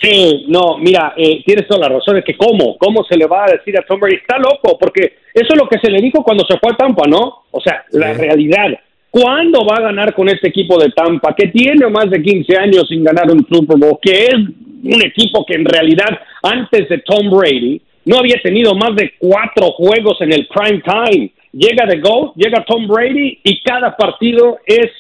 Sí, 0.03 0.47
no, 0.49 0.79
mira, 0.79 1.15
eh, 1.17 1.45
tienes 1.47 1.69
toda 1.69 1.89
la 1.89 1.95
razón, 1.95 2.17
es 2.17 2.25
que 2.25 2.37
cómo, 2.37 2.77
cómo 2.77 3.05
se 3.05 3.17
le 3.17 3.27
va 3.27 3.45
a 3.45 3.53
decir 3.53 3.79
a 3.79 3.83
Tom 3.83 4.01
Brady, 4.01 4.17
está 4.17 4.37
loco, 4.37 4.77
porque 4.77 5.15
eso 5.33 5.49
es 5.53 5.57
lo 5.57 5.69
que 5.69 5.79
se 5.79 5.93
le 5.93 6.03
dijo 6.03 6.25
cuando 6.25 6.45
se 6.45 6.59
fue 6.59 6.73
a 6.73 6.77
Tampa, 6.77 7.05
¿no? 7.09 7.45
O 7.53 7.61
sea, 7.61 7.85
la 7.93 8.13
realidad, 8.13 8.67
¿cuándo 9.11 9.65
va 9.65 9.77
a 9.77 9.83
ganar 9.83 10.13
con 10.13 10.29
este 10.29 10.49
equipo 10.49 10.77
de 10.83 10.91
Tampa, 10.91 11.37
que 11.37 11.49
tiene 11.49 11.87
más 11.87 12.11
de 12.11 12.21
15 12.21 12.57
años 12.57 12.89
sin 12.89 13.05
ganar 13.05 13.31
un 13.31 13.47
Super 13.49 13.79
Bowl, 13.79 13.99
que 14.03 14.25
es 14.25 14.35
un 14.35 15.03
equipo 15.05 15.47
que 15.47 15.55
en 15.55 15.65
realidad 15.65 16.19
antes 16.43 16.89
de 16.89 16.99
Tom 16.99 17.31
Brady 17.31 17.81
no 18.05 18.19
había 18.19 18.43
tenido 18.43 18.75
más 18.75 18.97
de 18.97 19.13
cuatro 19.21 19.71
juegos 19.71 20.21
en 20.21 20.33
el 20.33 20.49
prime 20.49 20.83
time? 20.83 21.31
Llega 21.53 21.87
de 21.87 22.01
Go, 22.01 22.33
llega 22.35 22.65
Tom 22.65 22.89
Brady 22.89 23.39
y 23.45 23.61
cada 23.63 23.97
partido 23.97 24.59
es 24.67 24.91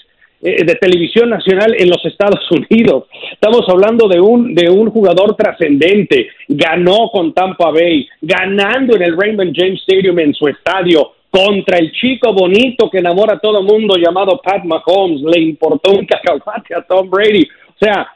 de 0.42 0.74
televisión 0.74 1.30
nacional 1.30 1.74
en 1.78 1.88
los 1.88 2.04
Estados 2.04 2.50
Unidos. 2.50 3.04
Estamos 3.30 3.64
hablando 3.68 4.08
de 4.08 4.20
un, 4.20 4.54
de 4.54 4.68
un 4.68 4.90
jugador 4.90 5.36
trascendente. 5.36 6.28
Ganó 6.48 7.10
con 7.12 7.32
Tampa 7.32 7.70
Bay, 7.70 8.08
ganando 8.20 8.96
en 8.96 9.02
el 9.02 9.16
Raymond 9.16 9.52
James 9.54 9.80
Stadium 9.82 10.18
en 10.18 10.34
su 10.34 10.48
estadio 10.48 11.12
contra 11.30 11.78
el 11.78 11.92
chico 11.92 12.32
bonito 12.32 12.90
que 12.90 12.98
enamora 12.98 13.36
a 13.36 13.38
todo 13.38 13.62
mundo 13.62 13.94
llamado 13.96 14.40
Pat 14.42 14.64
Mahomes. 14.64 15.22
Le 15.22 15.40
importó 15.40 15.92
un 15.92 16.04
cacahuate 16.06 16.74
a 16.74 16.82
Tom 16.82 17.08
Brady. 17.08 17.48
O 17.68 17.78
sea, 17.78 18.08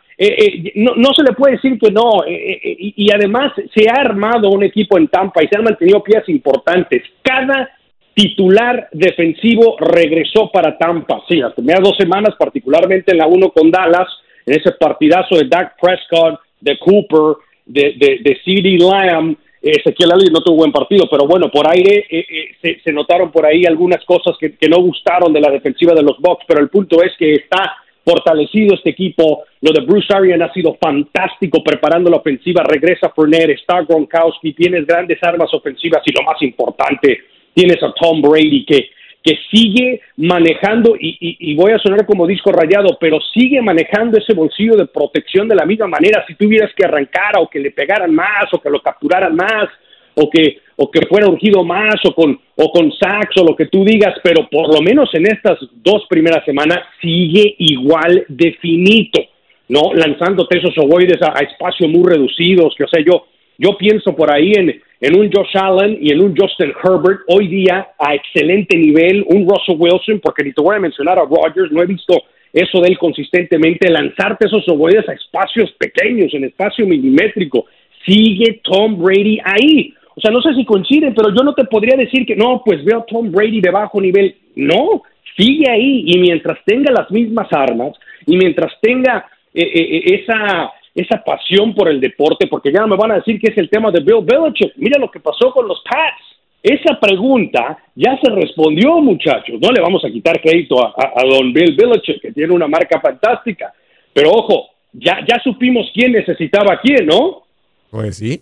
no, 0.74 0.94
no, 0.96 1.14
se 1.14 1.22
le 1.22 1.32
puede 1.32 1.54
decir 1.54 1.78
que 1.78 1.92
no. 1.92 2.24
y, 2.26 2.94
y, 2.96 3.10
además 3.12 3.52
se 3.72 3.88
ha 3.88 4.00
armado 4.00 4.50
un 4.50 4.64
equipo 4.64 4.98
en 4.98 5.06
Tampa 5.08 5.44
y 5.44 5.48
se 5.48 5.56
han 5.56 5.64
mantenido 5.64 6.02
piezas 6.02 6.28
importantes. 6.28 7.02
Cada 7.22 7.70
titular 8.16 8.88
defensivo 8.92 9.76
regresó 9.78 10.50
para 10.50 10.78
Tampa. 10.78 11.22
Sí, 11.28 11.36
las 11.36 11.52
primeras 11.52 11.82
dos 11.82 11.96
semanas, 11.98 12.34
particularmente 12.38 13.12
en 13.12 13.18
la 13.18 13.26
1 13.26 13.50
con 13.50 13.70
Dallas, 13.70 14.08
en 14.46 14.58
ese 14.58 14.72
partidazo 14.72 15.36
de 15.36 15.46
Dak 15.46 15.74
Prescott, 15.78 16.40
de 16.58 16.78
Cooper, 16.78 17.36
de, 17.66 17.94
de, 17.98 18.18
de 18.22 18.40
CD 18.42 18.78
Lamb, 18.78 19.36
Ezequiel 19.60 20.12
Ali 20.12 20.30
no 20.30 20.40
tuvo 20.40 20.56
buen 20.56 20.72
partido, 20.72 21.06
pero 21.10 21.26
bueno, 21.26 21.50
por 21.50 21.68
aire 21.68 22.06
eh, 22.08 22.24
eh, 22.62 22.78
se, 22.82 22.92
notaron 22.92 23.30
por 23.30 23.44
ahí 23.44 23.66
algunas 23.66 24.02
cosas 24.04 24.36
que, 24.38 24.56
no 24.68 24.80
gustaron 24.80 25.32
de 25.32 25.40
la 25.40 25.50
defensiva 25.50 25.92
de 25.92 26.02
los 26.02 26.18
Bucks, 26.18 26.44
pero 26.46 26.60
el 26.60 26.70
punto 26.70 27.02
es 27.02 27.12
que 27.18 27.34
está 27.34 27.76
fortalecido 28.02 28.76
este 28.76 28.90
equipo. 28.90 29.44
Lo 29.60 29.72
de 29.72 29.84
Bruce 29.84 30.14
Arian 30.14 30.40
ha 30.40 30.52
sido 30.52 30.76
fantástico 30.80 31.62
preparando 31.62 32.08
la 32.08 32.18
ofensiva. 32.18 32.62
Regresa 32.62 33.10
Fournette, 33.10 33.50
está 33.50 33.82
Gronkowski, 33.82 34.52
tienes 34.52 34.86
grandes 34.86 35.22
armas 35.22 35.52
ofensivas 35.52 36.02
y 36.06 36.12
lo 36.12 36.22
más 36.22 36.40
importante, 36.42 37.18
tienes 37.56 37.82
a 37.82 37.92
Tom 37.94 38.20
Brady 38.20 38.66
que 38.66 38.90
que 39.26 39.38
sigue 39.50 40.02
manejando, 40.18 40.94
y, 41.00 41.52
voy 41.56 41.72
a 41.72 41.80
sonar 41.80 42.06
como 42.06 42.28
disco 42.28 42.52
rayado, 42.52 42.96
pero 43.00 43.18
sigue 43.34 43.60
manejando 43.60 44.18
ese 44.18 44.34
bolsillo 44.34 44.76
de 44.76 44.86
protección 44.86 45.48
de 45.48 45.56
la 45.56 45.66
misma 45.66 45.88
manera. 45.88 46.24
Si 46.28 46.36
tuvieras 46.36 46.70
que 46.76 46.84
arrancar 46.84 47.32
o 47.40 47.48
que 47.48 47.58
le 47.58 47.72
pegaran 47.72 48.14
más 48.14 48.46
o 48.52 48.60
que 48.60 48.70
lo 48.70 48.80
capturaran 48.80 49.34
más 49.34 49.66
o 50.14 50.30
que, 50.30 50.60
o 50.76 50.88
que 50.88 51.04
fuera 51.08 51.28
urgido 51.28 51.64
más 51.64 51.96
o 52.08 52.14
con, 52.14 52.38
o 52.54 52.70
con 52.70 52.92
sacks 52.92 53.36
o 53.38 53.44
lo 53.44 53.56
que 53.56 53.66
tú 53.66 53.84
digas, 53.84 54.14
pero 54.22 54.48
por 54.48 54.72
lo 54.72 54.80
menos 54.80 55.12
en 55.12 55.26
estas 55.26 55.58
dos 55.72 56.06
primeras 56.08 56.44
semanas 56.44 56.78
sigue 57.02 57.56
igual 57.58 58.24
de 58.28 58.52
finito, 58.60 59.22
¿no? 59.68 59.92
Lanzándote 59.92 60.58
esos 60.58 60.78
ovoides 60.78 61.20
a, 61.20 61.32
a 61.36 61.40
espacios 61.40 61.90
muy 61.90 62.08
reducidos, 62.08 62.76
que 62.78 62.84
o 62.84 62.88
sea, 62.88 63.02
yo, 63.04 63.26
yo 63.58 63.76
pienso 63.76 64.14
por 64.14 64.34
ahí 64.34 64.52
en, 64.54 65.16
un 65.16 65.30
Josh 65.32 65.56
Allen 65.56 65.98
y 66.00 66.12
en 66.12 66.22
un 66.22 66.34
Justin 66.36 66.72
Herbert 66.82 67.20
hoy 67.28 67.48
día 67.48 67.88
a 67.98 68.14
excelente 68.14 68.76
nivel, 68.76 69.24
un 69.28 69.48
Russell 69.48 69.76
Wilson, 69.78 70.20
porque 70.20 70.44
ni 70.44 70.52
te 70.52 70.62
voy 70.62 70.76
a 70.76 70.80
mencionar 70.80 71.18
a 71.18 71.22
Rodgers, 71.22 71.70
no 71.72 71.82
he 71.82 71.86
visto 71.86 72.14
eso 72.52 72.80
de 72.80 72.88
él 72.88 72.98
consistentemente, 72.98 73.90
lanzarte 73.90 74.46
esos 74.46 74.66
ovoides 74.68 75.08
a 75.08 75.12
espacios 75.12 75.72
pequeños, 75.72 76.32
en 76.32 76.44
espacio 76.44 76.86
milimétrico. 76.86 77.66
Sigue 78.06 78.60
Tom 78.62 78.98
Brady 78.98 79.38
ahí. 79.44 79.92
O 80.14 80.20
sea, 80.20 80.30
no 80.30 80.40
sé 80.40 80.54
si 80.54 80.64
coinciden, 80.64 81.14
pero 81.14 81.28
yo 81.28 81.44
no 81.44 81.52
te 81.52 81.64
podría 81.64 81.96
decir 81.98 82.24
que 82.24 82.34
no, 82.34 82.62
pues 82.64 82.82
veo 82.84 83.00
a 83.00 83.06
Tom 83.06 83.30
Brady 83.30 83.60
de 83.60 83.70
bajo 83.70 84.00
nivel. 84.00 84.34
No, 84.54 85.02
sigue 85.36 85.70
ahí 85.70 86.04
y 86.06 86.18
mientras 86.18 86.58
tenga 86.64 86.92
las 86.92 87.10
mismas 87.10 87.48
armas 87.52 87.92
y 88.26 88.36
mientras 88.36 88.72
tenga 88.80 89.26
eh, 89.52 89.62
eh, 89.62 89.96
eh, 89.96 90.22
esa 90.22 90.70
esa 90.96 91.22
pasión 91.22 91.74
por 91.74 91.90
el 91.90 92.00
deporte, 92.00 92.46
porque 92.46 92.72
ya 92.72 92.86
me 92.86 92.96
van 92.96 93.12
a 93.12 93.16
decir 93.16 93.38
que 93.38 93.52
es 93.52 93.58
el 93.58 93.68
tema 93.68 93.90
de 93.90 94.00
Bill 94.00 94.24
Belichick. 94.24 94.72
Mira 94.76 94.98
lo 94.98 95.10
que 95.10 95.20
pasó 95.20 95.52
con 95.52 95.68
los 95.68 95.82
Pats. 95.84 96.22
Esa 96.62 96.98
pregunta 96.98 97.78
ya 97.94 98.18
se 98.20 98.30
respondió, 98.30 99.00
muchachos. 99.02 99.60
No 99.60 99.70
le 99.70 99.82
vamos 99.82 100.02
a 100.04 100.08
quitar 100.08 100.40
crédito 100.40 100.82
a, 100.82 101.22
don 101.22 101.52
Bill 101.52 101.76
Belichick, 101.76 102.22
que 102.22 102.32
tiene 102.32 102.54
una 102.54 102.66
marca 102.66 102.98
fantástica. 102.98 103.74
Pero 104.14 104.30
ojo, 104.32 104.70
ya, 104.94 105.18
ya 105.28 105.38
supimos 105.44 105.86
quién 105.92 106.12
necesitaba 106.12 106.74
a 106.74 106.80
quién, 106.80 107.06
¿no? 107.06 107.42
Pues 107.90 108.16
sí. 108.16 108.40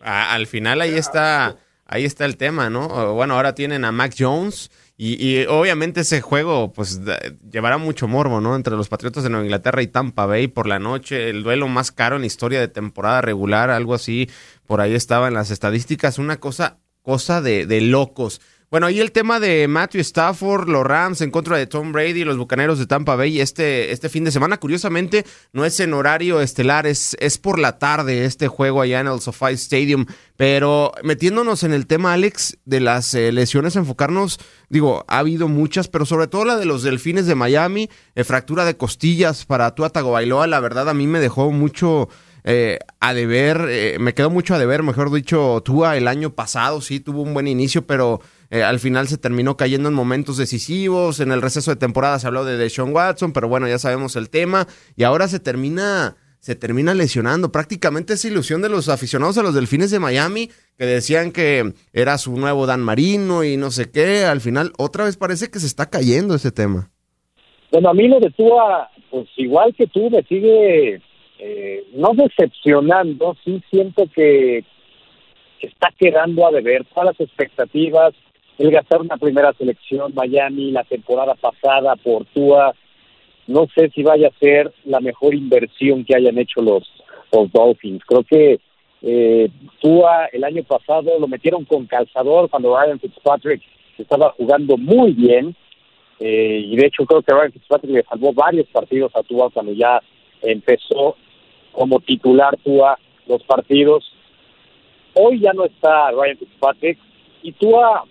al 0.00 0.46
final 0.46 0.80
ahí 0.80 0.94
está, 0.94 1.56
ahí 1.86 2.04
está 2.04 2.24
el 2.24 2.36
tema, 2.36 2.70
¿no? 2.70 3.14
Bueno, 3.14 3.34
ahora 3.34 3.56
tienen 3.56 3.84
a 3.84 3.90
Mac 3.90 4.14
Jones 4.16 4.70
y, 4.96 5.44
obviamente 5.46 6.02
ese 6.02 6.20
juego 6.20 6.72
pues 6.72 7.00
llevará 7.50 7.78
mucho 7.78 8.06
morbo, 8.06 8.40
¿no? 8.40 8.54
Entre 8.54 8.76
los 8.76 8.88
Patriotas 8.88 9.24
de 9.24 9.30
Nueva 9.30 9.44
Inglaterra 9.44 9.82
y 9.82 9.88
Tampa 9.88 10.26
Bay 10.26 10.46
por 10.46 10.66
la 10.66 10.78
noche, 10.78 11.30
el 11.30 11.42
duelo 11.42 11.66
más 11.66 11.90
caro 11.90 12.16
en 12.16 12.24
historia 12.24 12.60
de 12.60 12.68
temporada 12.68 13.20
regular, 13.20 13.70
algo 13.70 13.94
así, 13.94 14.30
por 14.66 14.80
ahí 14.80 14.94
estaba 14.94 15.28
en 15.28 15.34
las 15.34 15.50
estadísticas, 15.50 16.18
una 16.18 16.38
cosa, 16.38 16.78
cosa 17.02 17.40
de 17.40 17.80
locos. 17.80 18.40
Bueno, 18.74 18.90
y 18.90 18.98
el 18.98 19.12
tema 19.12 19.38
de 19.38 19.68
Matthew 19.68 20.00
Stafford, 20.00 20.68
los 20.68 20.84
Rams 20.84 21.20
en 21.20 21.30
contra 21.30 21.56
de 21.56 21.68
Tom 21.68 21.92
Brady, 21.92 22.24
los 22.24 22.36
Bucaneros 22.36 22.76
de 22.76 22.86
Tampa 22.86 23.14
Bay 23.14 23.40
este, 23.40 23.92
este 23.92 24.08
fin 24.08 24.24
de 24.24 24.32
semana, 24.32 24.58
curiosamente 24.58 25.24
no 25.52 25.64
es 25.64 25.78
en 25.78 25.94
horario 25.94 26.40
estelar, 26.40 26.84
es, 26.84 27.16
es 27.20 27.38
por 27.38 27.60
la 27.60 27.78
tarde 27.78 28.24
este 28.24 28.48
juego 28.48 28.82
allá 28.82 28.98
en 28.98 29.06
el 29.06 29.20
SoFi 29.20 29.52
Stadium, 29.52 30.06
pero 30.36 30.90
metiéndonos 31.04 31.62
en 31.62 31.72
el 31.72 31.86
tema, 31.86 32.14
Alex, 32.14 32.58
de 32.64 32.80
las 32.80 33.14
eh, 33.14 33.30
lesiones, 33.30 33.76
enfocarnos, 33.76 34.40
digo, 34.68 35.04
ha 35.06 35.18
habido 35.18 35.46
muchas, 35.46 35.86
pero 35.86 36.04
sobre 36.04 36.26
todo 36.26 36.44
la 36.44 36.56
de 36.56 36.64
los 36.64 36.82
Delfines 36.82 37.26
de 37.26 37.36
Miami, 37.36 37.88
eh, 38.16 38.24
fractura 38.24 38.64
de 38.64 38.76
costillas 38.76 39.44
para 39.44 39.72
Tua 39.76 39.90
Tagovailoa, 39.90 40.48
la 40.48 40.58
verdad 40.58 40.88
a 40.88 40.94
mí 40.94 41.06
me 41.06 41.20
dejó 41.20 41.52
mucho... 41.52 42.08
Eh, 42.46 42.78
a 43.00 43.14
deber, 43.14 43.98
me 43.98 44.12
quedó 44.12 44.28
mucho 44.28 44.54
a 44.54 44.58
deber, 44.58 44.82
mejor 44.82 45.10
dicho, 45.10 45.62
Tua 45.64 45.96
el 45.96 46.06
año 46.06 46.34
pasado 46.34 46.82
sí 46.82 47.00
tuvo 47.00 47.22
un 47.22 47.32
buen 47.32 47.48
inicio, 47.48 47.86
pero 47.86 48.20
eh, 48.54 48.62
al 48.62 48.78
final 48.78 49.08
se 49.08 49.18
terminó 49.18 49.56
cayendo 49.56 49.88
en 49.88 49.96
momentos 49.96 50.36
decisivos. 50.36 51.18
En 51.18 51.32
el 51.32 51.42
receso 51.42 51.72
de 51.72 51.76
temporada 51.76 52.20
se 52.20 52.28
habló 52.28 52.44
de 52.44 52.56
Deshaun 52.56 52.94
Watson, 52.94 53.32
pero 53.32 53.48
bueno, 53.48 53.66
ya 53.66 53.80
sabemos 53.80 54.14
el 54.14 54.30
tema. 54.30 54.68
Y 54.94 55.02
ahora 55.02 55.26
se 55.26 55.40
termina, 55.40 56.14
se 56.38 56.54
termina 56.54 56.94
lesionando. 56.94 57.50
Prácticamente 57.50 58.12
esa 58.12 58.28
ilusión 58.28 58.62
de 58.62 58.68
los 58.68 58.88
aficionados 58.88 59.38
a 59.38 59.42
los 59.42 59.56
Delfines 59.56 59.90
de 59.90 59.98
Miami, 59.98 60.50
que 60.78 60.86
decían 60.86 61.32
que 61.32 61.72
era 61.92 62.16
su 62.16 62.36
nuevo 62.36 62.64
Dan 62.66 62.80
Marino 62.80 63.42
y 63.42 63.56
no 63.56 63.72
sé 63.72 63.90
qué. 63.90 64.24
Al 64.24 64.40
final, 64.40 64.70
otra 64.78 65.02
vez 65.02 65.16
parece 65.16 65.50
que 65.50 65.58
se 65.58 65.66
está 65.66 65.90
cayendo 65.90 66.36
ese 66.36 66.52
tema. 66.52 66.92
Bueno, 67.72 67.88
a 67.88 67.94
mí 67.94 68.06
lo 68.06 68.20
de 68.20 68.32
pues 69.10 69.26
igual 69.36 69.74
que 69.76 69.88
tú, 69.88 70.10
me 70.10 70.22
sigue 70.22 71.02
eh, 71.40 71.84
no 71.96 72.10
decepcionando. 72.14 73.36
Sí 73.44 73.60
siento 73.68 74.04
que 74.14 74.64
está 75.60 75.88
quedando 75.98 76.46
a 76.46 76.52
deber 76.52 76.84
todas 76.94 77.18
las 77.18 77.20
expectativas 77.20 78.14
el 78.58 78.70
gastar 78.70 79.00
una 79.00 79.16
primera 79.16 79.52
selección 79.54 80.12
Miami 80.14 80.70
la 80.70 80.84
temporada 80.84 81.34
pasada 81.34 81.96
por 81.96 82.24
Tua, 82.26 82.74
no 83.46 83.66
sé 83.74 83.90
si 83.90 84.02
vaya 84.02 84.28
a 84.28 84.38
ser 84.38 84.72
la 84.84 85.00
mejor 85.00 85.34
inversión 85.34 86.04
que 86.04 86.14
hayan 86.14 86.38
hecho 86.38 86.62
los, 86.62 86.90
los 87.32 87.50
Dolphins. 87.52 88.02
Creo 88.06 88.22
que 88.22 88.60
eh, 89.02 89.50
Tua 89.80 90.26
el 90.32 90.44
año 90.44 90.62
pasado 90.64 91.18
lo 91.18 91.28
metieron 91.28 91.64
con 91.64 91.86
calzador 91.86 92.48
cuando 92.48 92.76
Ryan 92.76 93.00
Fitzpatrick 93.00 93.62
estaba 93.98 94.30
jugando 94.30 94.76
muy 94.76 95.12
bien. 95.12 95.54
Eh, 96.20 96.62
y 96.64 96.76
de 96.76 96.86
hecho 96.86 97.04
creo 97.04 97.22
que 97.22 97.34
Ryan 97.34 97.52
Fitzpatrick 97.52 97.92
le 97.92 98.02
salvó 98.04 98.32
varios 98.32 98.66
partidos 98.68 99.14
a 99.14 99.22
Tua 99.22 99.50
cuando 99.50 99.72
ya 99.72 100.00
empezó 100.42 101.16
como 101.72 102.00
titular 102.00 102.56
Tua 102.58 102.98
los 103.26 103.42
partidos. 103.42 104.10
Hoy 105.14 105.40
ya 105.40 105.52
no 105.52 105.64
está 105.64 106.12
Ryan 106.12 106.38
Fitzpatrick 106.38 106.98
y 107.42 107.52
Tua 107.52 108.04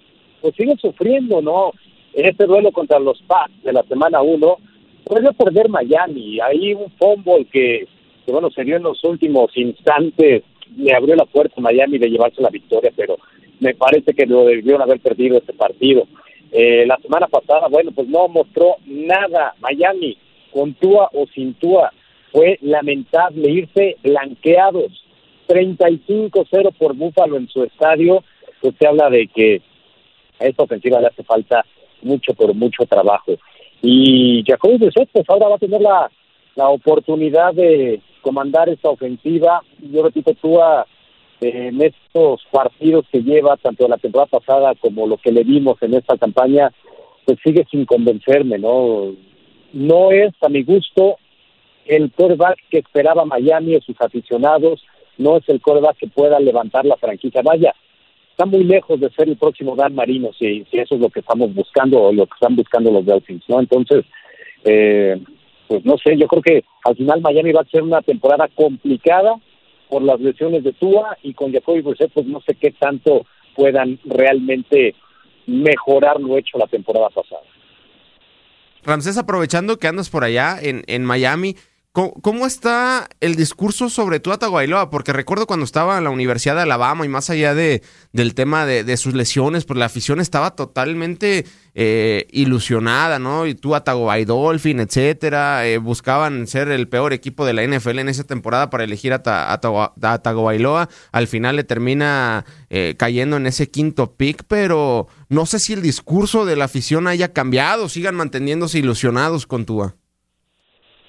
pues 0.43 0.55
sigue 0.55 0.75
sufriendo, 0.75 1.41
¿no? 1.41 1.71
En 2.13 2.25
este 2.25 2.45
duelo 2.45 2.73
contra 2.73 2.99
los 2.99 3.21
Pats 3.21 3.63
de 3.63 3.71
la 3.71 3.81
semana 3.83 4.21
1, 4.21 4.57
puede 5.05 5.31
perder 5.31 5.69
Miami. 5.69 6.37
Hay 6.41 6.73
un 6.73 6.91
fumble 6.99 7.45
que, 7.45 7.87
que, 8.25 8.31
bueno, 8.31 8.51
se 8.51 8.65
dio 8.65 8.75
en 8.75 8.83
los 8.83 9.01
últimos 9.05 9.55
instantes, 9.55 10.43
le 10.75 10.93
abrió 10.93 11.15
la 11.15 11.25
puerta 11.25 11.55
a 11.57 11.61
Miami 11.61 11.97
de 11.97 12.09
llevarse 12.09 12.41
la 12.41 12.49
victoria, 12.49 12.91
pero 12.93 13.17
me 13.61 13.73
parece 13.73 14.13
que 14.13 14.25
lo 14.25 14.43
debieron 14.43 14.81
haber 14.81 14.99
perdido 14.99 15.37
este 15.37 15.53
partido. 15.53 16.07
Eh, 16.51 16.85
la 16.85 16.97
semana 16.97 17.27
pasada, 17.27 17.69
bueno, 17.69 17.91
pues 17.91 18.09
no 18.09 18.27
mostró 18.27 18.75
nada 18.85 19.55
Miami, 19.61 20.17
con 20.51 20.73
Tua 20.73 21.09
o 21.13 21.25
sin 21.33 21.53
Tua. 21.53 21.93
Fue 22.33 22.59
lamentable 22.61 23.49
irse 23.49 23.95
blanqueados. 24.03 24.91
35-0 25.47 26.73
por 26.77 26.95
Búfalo 26.95 27.37
en 27.37 27.47
su 27.47 27.63
estadio. 27.63 28.25
Pues 28.61 28.75
se 28.77 28.87
habla 28.87 29.09
de 29.09 29.27
que 29.27 29.61
a 30.39 30.45
esta 30.45 30.63
ofensiva 30.63 30.99
le 30.99 31.07
hace 31.07 31.23
falta 31.23 31.65
mucho, 32.01 32.33
pero 32.33 32.53
mucho 32.53 32.85
trabajo. 32.85 33.33
Y 33.81 34.43
Jacoby 34.47 34.77
Brissett, 34.77 35.09
pues 35.11 35.25
ahora 35.29 35.49
va 35.49 35.55
a 35.55 35.59
tener 35.59 35.81
la, 35.81 36.09
la 36.55 36.69
oportunidad 36.69 37.53
de 37.53 38.01
comandar 38.21 38.69
esta 38.69 38.89
ofensiva. 38.89 39.61
Yo 39.79 40.03
repito, 40.03 40.33
tú 40.41 40.59
en 41.41 41.81
estos 41.81 42.41
partidos 42.51 43.05
que 43.11 43.21
lleva, 43.21 43.57
tanto 43.57 43.87
la 43.87 43.97
temporada 43.97 44.39
pasada 44.39 44.73
como 44.75 45.07
lo 45.07 45.17
que 45.17 45.31
le 45.31 45.43
vimos 45.43 45.81
en 45.81 45.93
esta 45.95 46.17
campaña, 46.17 46.71
pues 47.25 47.37
sigue 47.43 47.65
sin 47.69 47.85
convencerme, 47.85 48.57
¿no? 48.57 49.13
No 49.73 50.11
es, 50.11 50.31
a 50.41 50.49
mi 50.49 50.63
gusto, 50.63 51.17
el 51.85 52.11
quarterback 52.11 52.59
que 52.69 52.79
esperaba 52.79 53.25
Miami 53.25 53.75
o 53.75 53.81
sus 53.81 53.99
aficionados, 53.99 54.83
no 55.17 55.37
es 55.37 55.49
el 55.49 55.61
quarterback 55.61 55.97
que 55.97 56.07
pueda 56.07 56.39
levantar 56.39 56.85
la 56.85 56.97
franquicia. 56.97 57.41
Vaya, 57.41 57.73
está 58.33 58.45
muy 58.45 58.63
lejos 58.63 58.99
de 58.99 59.11
ser 59.11 59.29
el 59.29 59.37
próximo 59.37 59.75
Dan 59.75 59.93
Marino, 59.93 60.31
si, 60.33 60.65
si 60.71 60.79
eso 60.79 60.95
es 60.95 61.01
lo 61.01 61.09
que 61.09 61.19
estamos 61.19 61.53
buscando 61.53 62.01
o 62.01 62.11
lo 62.11 62.25
que 62.25 62.33
están 62.33 62.55
buscando 62.55 62.91
los 62.91 63.05
Dolphins, 63.05 63.43
¿no? 63.47 63.59
Entonces, 63.59 64.05
eh, 64.63 65.21
pues 65.67 65.85
no 65.85 65.97
sé, 65.99 66.17
yo 66.17 66.27
creo 66.27 66.41
que 66.41 66.63
al 66.83 66.95
final 66.95 67.21
Miami 67.21 67.51
va 67.51 67.61
a 67.61 67.69
ser 67.69 67.83
una 67.83 68.01
temporada 68.01 68.49
complicada 68.55 69.35
por 69.87 70.01
las 70.01 70.19
lesiones 70.19 70.63
de 70.63 70.73
Tua 70.73 71.15
y 71.21 71.35
con 71.35 71.53
Jacoby 71.53 71.81
Brissett, 71.81 72.11
pues 72.11 72.25
no 72.25 72.41
sé 72.41 72.55
qué 72.55 72.71
tanto 72.71 73.27
puedan 73.55 73.99
realmente 74.03 74.95
mejorar 75.45 76.19
lo 76.19 76.35
hecho 76.37 76.57
la 76.57 76.67
temporada 76.67 77.09
pasada. 77.09 77.43
Ramsés, 78.83 79.17
aprovechando 79.17 79.77
que 79.77 79.87
andas 79.87 80.09
por 80.09 80.23
allá 80.23 80.57
en, 80.59 80.83
en 80.87 81.05
Miami, 81.05 81.55
¿Cómo, 81.93 82.47
está 82.47 83.07
el 83.19 83.35
discurso 83.35 83.87
sobre 83.87 84.19
Tua 84.19 84.39
Tagovailoa? 84.39 84.89
Porque 84.89 85.13
recuerdo 85.13 85.45
cuando 85.45 85.63
estaba 85.63 85.95
en 85.99 86.03
la 86.03 86.09
Universidad 86.09 86.55
de 86.55 86.63
Alabama 86.63 87.05
y 87.05 87.07
más 87.07 87.29
allá 87.29 87.53
de, 87.53 87.83
del 88.11 88.33
tema 88.33 88.65
de, 88.65 88.97
sus 88.97 89.13
lesiones, 89.13 89.65
pues 89.65 89.77
la 89.77 89.85
afición 89.85 90.19
estaba 90.19 90.55
totalmente 90.55 91.45
eh, 91.75 92.25
ilusionada, 92.31 93.19
¿no? 93.19 93.45
Y 93.45 93.53
Tua 93.53 93.83
Tagovailoa, 93.83 94.55
etcétera, 94.55 95.67
eh, 95.67 95.77
buscaban 95.77 96.47
ser 96.47 96.69
el 96.69 96.89
peor 96.89 97.13
equipo 97.13 97.45
de 97.45 97.53
la 97.53 97.63
NFL 97.63 97.99
en 97.99 98.09
esa 98.09 98.23
temporada 98.23 98.71
para 98.71 98.85
elegir 98.85 99.13
a, 99.13 99.21
Tagovailoa. 99.21 100.89
Al 101.11 101.27
final 101.27 101.57
le 101.57 101.63
termina 101.63 102.43
eh, 102.71 102.95
cayendo 102.97 103.37
en 103.37 103.45
ese 103.45 103.69
quinto 103.69 104.15
pick, 104.15 104.45
pero 104.47 105.09
no 105.29 105.45
sé 105.45 105.59
si 105.59 105.73
el 105.73 105.83
discurso 105.83 106.45
de 106.45 106.55
la 106.55 106.65
afición 106.65 107.05
haya 107.05 107.33
cambiado, 107.33 107.87
sigan 107.87 108.15
manteniéndose 108.15 108.79
ilusionados 108.79 109.45
con 109.45 109.67
Tua. 109.67 109.95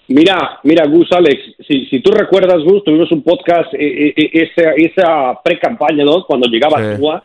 Mira, 0.09 0.61
mira, 0.65 0.87
Gus, 0.87 1.11
Alex, 1.13 1.41
si, 1.67 1.87
si 1.87 2.01
tú 2.01 2.11
recuerdas, 2.11 2.63
Gus, 2.63 2.85
tuvimos 2.85 3.11
un 3.11 3.23
podcast, 3.23 3.73
eh, 3.75 4.09
eh, 4.09 4.15
eh, 4.17 4.31
esa, 4.33 4.73
esa 4.73 5.41
pre-campaña, 5.43 6.05
¿no? 6.05 6.25
Cuando 6.25 6.49
llegaba 6.49 6.97
Tua, 6.97 7.23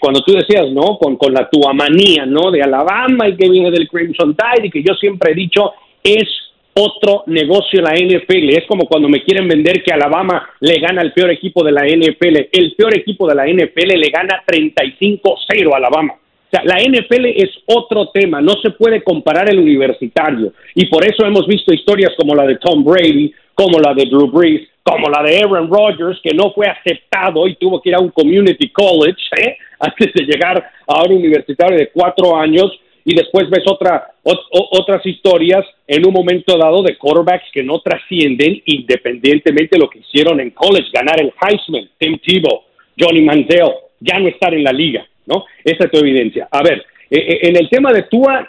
cuando 0.00 0.20
tú 0.20 0.32
decías, 0.32 0.70
¿no? 0.72 0.98
Con, 0.98 1.16
con 1.16 1.32
la 1.32 1.48
manía, 1.72 2.26
¿no? 2.26 2.50
De 2.50 2.62
Alabama 2.62 3.28
y 3.28 3.36
que 3.36 3.48
viene 3.48 3.70
del 3.70 3.88
Crimson 3.88 4.36
Tide 4.36 4.66
y 4.66 4.70
que 4.70 4.82
yo 4.82 4.94
siempre 4.94 5.32
he 5.32 5.34
dicho, 5.34 5.72
es 6.02 6.28
otro 6.74 7.24
negocio 7.26 7.80
la 7.80 7.94
NFL. 7.94 8.50
Es 8.50 8.66
como 8.66 8.86
cuando 8.86 9.08
me 9.08 9.22
quieren 9.22 9.48
vender 9.48 9.82
que 9.82 9.92
Alabama 9.92 10.48
le 10.60 10.78
gana 10.80 11.00
al 11.00 11.12
peor 11.12 11.30
equipo 11.30 11.64
de 11.64 11.72
la 11.72 11.82
NFL. 11.86 12.48
El 12.52 12.74
peor 12.76 12.96
equipo 12.96 13.26
de 13.26 13.34
la 13.34 13.46
NFL 13.46 13.96
le 13.96 14.10
gana 14.10 14.42
35-0 14.46 15.72
a 15.72 15.76
Alabama. 15.76 16.14
O 16.48 16.50
sea, 16.50 16.62
la 16.64 16.78
NFL 16.78 17.26
es 17.26 17.50
otro 17.66 18.08
tema, 18.08 18.40
no 18.40 18.54
se 18.62 18.70
puede 18.70 19.02
comparar 19.02 19.50
el 19.50 19.58
universitario. 19.58 20.54
Y 20.74 20.86
por 20.86 21.04
eso 21.04 21.26
hemos 21.26 21.46
visto 21.46 21.74
historias 21.74 22.12
como 22.16 22.34
la 22.34 22.46
de 22.46 22.56
Tom 22.56 22.82
Brady, 22.82 23.34
como 23.52 23.78
la 23.78 23.92
de 23.92 24.06
Drew 24.06 24.30
Brees, 24.30 24.66
como 24.82 25.10
la 25.10 25.22
de 25.22 25.36
Aaron 25.36 25.68
Rodgers, 25.68 26.18
que 26.22 26.34
no 26.34 26.52
fue 26.52 26.66
aceptado 26.66 27.46
y 27.46 27.56
tuvo 27.56 27.82
que 27.82 27.90
ir 27.90 27.96
a 27.96 28.00
un 28.00 28.10
community 28.10 28.70
college 28.70 29.20
¿eh? 29.36 29.58
antes 29.78 30.12
de 30.14 30.24
llegar 30.24 30.70
a 30.86 31.02
un 31.02 31.16
universitario 31.16 31.76
de 31.76 31.90
cuatro 31.90 32.34
años. 32.34 32.72
Y 33.04 33.14
después 33.14 33.48
ves 33.50 33.64
otra, 33.66 34.12
otras 34.22 35.04
historias 35.04 35.64
en 35.86 36.06
un 36.06 36.12
momento 36.12 36.56
dado 36.56 36.82
de 36.82 36.96
quarterbacks 36.96 37.50
que 37.52 37.62
no 37.62 37.80
trascienden 37.80 38.62
independientemente 38.66 39.76
de 39.76 39.78
lo 39.78 39.88
que 39.88 40.00
hicieron 40.00 40.40
en 40.40 40.50
college, 40.50 40.88
ganar 40.92 41.20
el 41.20 41.32
Heisman, 41.40 41.88
Tim 41.98 42.18
Tebow, 42.18 42.62
Johnny 42.98 43.22
Manziel, 43.22 43.72
ya 44.00 44.18
no 44.18 44.28
estar 44.28 44.52
en 44.54 44.62
la 44.62 44.72
liga. 44.72 45.06
¿No? 45.28 45.44
Esa 45.64 45.84
es 45.84 45.90
tu 45.90 45.98
evidencia. 45.98 46.48
A 46.50 46.62
ver, 46.62 46.84
eh, 47.10 47.18
eh, 47.18 47.38
en 47.42 47.56
el 47.56 47.68
tema 47.68 47.92
de 47.92 48.04
Tua, 48.04 48.48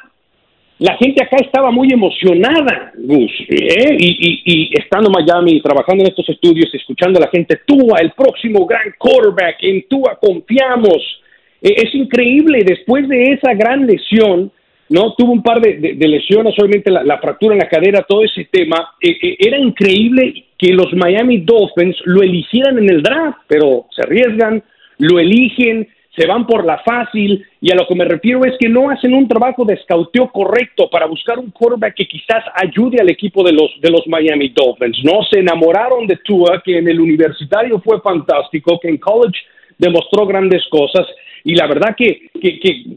la 0.80 0.96
gente 0.98 1.22
acá 1.22 1.38
estaba 1.42 1.72
muy 1.72 1.89
emocionada, 1.92 2.94
Gus, 2.96 3.32
¿eh? 3.50 3.98
y, 4.00 4.72
estando 4.74 5.10
en 5.10 5.26
Miami, 5.26 5.62
trabajando 5.62 6.04
en 6.04 6.10
estos 6.10 6.30
estudios, 6.30 6.74
escuchando 6.74 7.20
a 7.20 7.24
la 7.24 7.30
gente, 7.30 7.60
Tua, 7.65 8.00
el 8.00 8.12
próximo 8.12 8.65
gran 8.65 8.94
quarterback, 8.98 9.58
en 9.62 9.84
Tua 9.89 10.18
confiamos. 10.20 11.22
es 11.62 11.94
increíble, 11.94 12.63
después 12.65 13.10
de 13.10 13.34
esa 13.34 13.54
gran 13.54 13.86
lesión, 13.86 14.52
¿no? 14.88 15.13
Tuvo 15.15 15.34
un 15.34 15.44
par 15.44 15.60
de, 15.60 15.96
lesiones, 15.96 16.56
obviamente 16.58 16.89
la, 16.89 17.20
fractura 17.20 17.54
en 17.54 17.60
la 17.60 17.68
cadera, 17.68 18.06
todo 18.08 18.24
ese 18.24 18.48
tema. 18.50 18.94
era 19.02 19.58
increíble 19.58 20.46
que 20.58 20.72
los 20.72 20.94
Miami 20.94 21.39
Dolphins 21.39 21.98
lo 22.06 22.24
eligieran 22.24 22.78
en 22.78 22.89
el 22.89 23.04
draft, 23.04 23.39
pero 23.48 23.86
se 23.94 24.02
arriesgan, 24.02 24.63
lo 24.98 25.20
eligen, 25.20 25.88
se 26.15 26.26
van 26.26 26.48
por 26.48 26.65
la 26.65 26.80
fácil 26.80 27.45
y 27.62 27.72
a 27.72 27.76
lo 27.76 27.86
que 27.88 27.95
me 27.95 28.06
refiero 28.06 28.43
es 28.43 28.58
que 28.60 28.67
no 28.67 28.89
hacen 28.89 29.13
un 29.13 29.28
trabajo 29.28 29.63
de 29.63 29.76
escauteo 29.76 30.30
correcto 30.32 30.89
para 30.89 31.06
buscar 31.06 31.38
un 31.38 31.52
quarterback 31.52 31.93
que 31.95 32.08
quizás 32.08 32.43
ayude 32.56 33.00
al 33.00 33.10
equipo 33.10 33.43
de 33.43 33.54
los, 33.54 33.80
de 33.80 33.91
los 33.91 34.06
Miami 34.08 34.50
Dolphins. 34.50 35.00
No 35.04 35.24
se 35.30 35.39
enamoraron 35.39 36.08
de 36.08 36.17
Tua, 36.17 36.62
que 36.63 36.78
en 36.78 36.88
el 36.88 37.00
universitario 37.00 37.80
fue 37.80 38.02
fantástico, 38.02 38.80
que 38.80 38.89
en 38.89 38.98
college 38.98 39.39
demostró 39.78 40.26
grandes 40.26 40.67
cosas 40.69 41.06
y 41.43 41.56
la 41.56 41.67
verdad 41.67 41.95
que, 41.95 42.30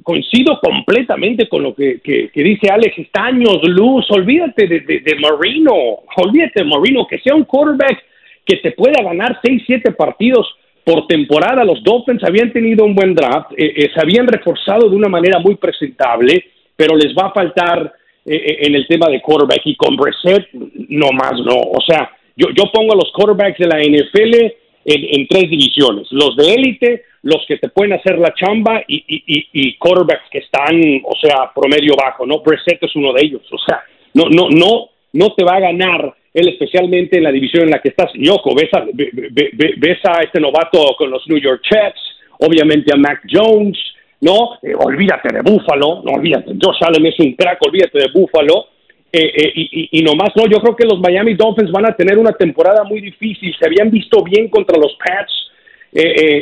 coincido 0.02 0.58
completamente 0.60 1.48
con 1.48 1.62
lo 1.62 1.74
que, 1.74 2.00
dice 2.34 2.68
Alex, 2.70 2.98
está 2.98 3.26
años 3.26 3.60
luz, 3.62 4.10
olvídate 4.10 4.66
de, 4.66 4.80
de, 4.80 5.16
Marino, 5.20 5.72
olvídate 6.16 6.62
de 6.62 6.64
Marino, 6.64 7.06
que 7.06 7.20
sea 7.20 7.34
un 7.34 7.44
quarterback 7.44 8.02
que 8.44 8.56
te 8.56 8.72
pueda 8.72 9.02
ganar 9.02 9.38
6, 9.44 9.62
7 9.66 9.92
partidos 9.92 10.56
por 10.84 11.06
temporada 11.06 11.64
los 11.64 11.82
Dolphins 11.82 12.24
habían 12.24 12.52
tenido 12.52 12.84
un 12.84 12.94
buen 12.94 13.14
draft, 13.14 13.52
eh, 13.56 13.72
eh, 13.76 13.90
se 13.94 14.00
habían 14.00 14.26
reforzado 14.26 14.88
de 14.88 14.96
una 14.96 15.08
manera 15.08 15.38
muy 15.38 15.56
presentable, 15.56 16.44
pero 16.76 16.96
les 16.96 17.14
va 17.14 17.28
a 17.28 17.32
faltar 17.32 17.92
eh, 18.24 18.58
en 18.60 18.74
el 18.74 18.86
tema 18.86 19.08
de 19.08 19.20
quarterback 19.20 19.62
y 19.64 19.76
con 19.76 19.96
Brissett 19.96 20.48
no 20.52 21.10
más 21.12 21.34
no. 21.44 21.54
O 21.54 21.80
sea, 21.86 22.10
yo, 22.36 22.48
yo 22.56 22.64
pongo 22.72 22.92
a 22.92 22.96
los 22.96 23.12
quarterbacks 23.12 23.58
de 23.58 23.66
la 23.66 23.78
NFL 23.78 24.52
en, 24.84 25.28
tres 25.28 25.48
divisiones, 25.48 26.08
los 26.10 26.34
de 26.36 26.54
élite, 26.54 27.04
los 27.22 27.44
que 27.46 27.58
te 27.58 27.68
pueden 27.68 27.92
hacer 27.92 28.18
la 28.18 28.34
chamba 28.34 28.82
y, 28.88 29.76
quarterbacks 29.78 30.28
que 30.28 30.38
están, 30.38 30.74
o 31.04 31.14
sea, 31.20 31.52
promedio 31.54 31.94
bajo, 31.94 32.26
¿no? 32.26 32.40
Brissett 32.40 32.82
es 32.82 32.96
uno 32.96 33.12
de 33.12 33.24
ellos, 33.24 33.42
o 33.52 33.58
sea, 33.58 33.84
no, 34.14 34.24
no, 34.28 34.48
no, 34.50 34.88
no 35.12 35.34
te 35.34 35.44
va 35.44 35.56
a 35.56 35.60
ganar 35.60 36.12
él 36.34 36.48
especialmente 36.48 37.18
en 37.18 37.24
la 37.24 37.32
división 37.32 37.64
en 37.64 37.70
la 37.70 37.80
que 37.80 37.90
estás. 37.90 38.10
Y 38.14 38.28
ojo, 38.28 38.54
ves 38.54 38.70
a, 38.72 38.78
a 38.80 40.22
este 40.22 40.40
novato 40.40 40.94
con 40.96 41.10
los 41.10 41.26
New 41.28 41.38
York 41.38 41.62
Jets, 41.70 42.00
obviamente 42.38 42.92
a 42.92 42.96
Mac 42.96 43.22
Jones, 43.30 43.78
¿no? 44.20 44.58
Eh, 44.62 44.74
olvídate 44.74 45.34
de 45.34 45.42
Buffalo, 45.42 46.02
no 46.04 46.12
olvídate, 46.12 46.52
Josh 46.60 46.78
Allen 46.80 47.06
es 47.06 47.18
un 47.18 47.34
crack, 47.34 47.58
olvídate 47.66 47.98
de 47.98 48.08
Buffalo. 48.14 48.68
Eh, 49.12 49.20
eh, 49.20 49.52
y, 49.54 49.88
y, 49.98 50.02
nomás, 50.02 50.30
no, 50.34 50.46
yo 50.46 50.58
creo 50.62 50.74
que 50.74 50.86
los 50.86 50.98
Miami 50.98 51.34
Dolphins 51.34 51.70
van 51.70 51.84
a 51.84 51.94
tener 51.94 52.16
una 52.16 52.32
temporada 52.32 52.82
muy 52.84 53.02
difícil. 53.02 53.54
Se 53.58 53.66
habían 53.66 53.90
visto 53.90 54.24
bien 54.24 54.48
contra 54.48 54.78
los 54.78 54.96
Pats. 54.96 55.50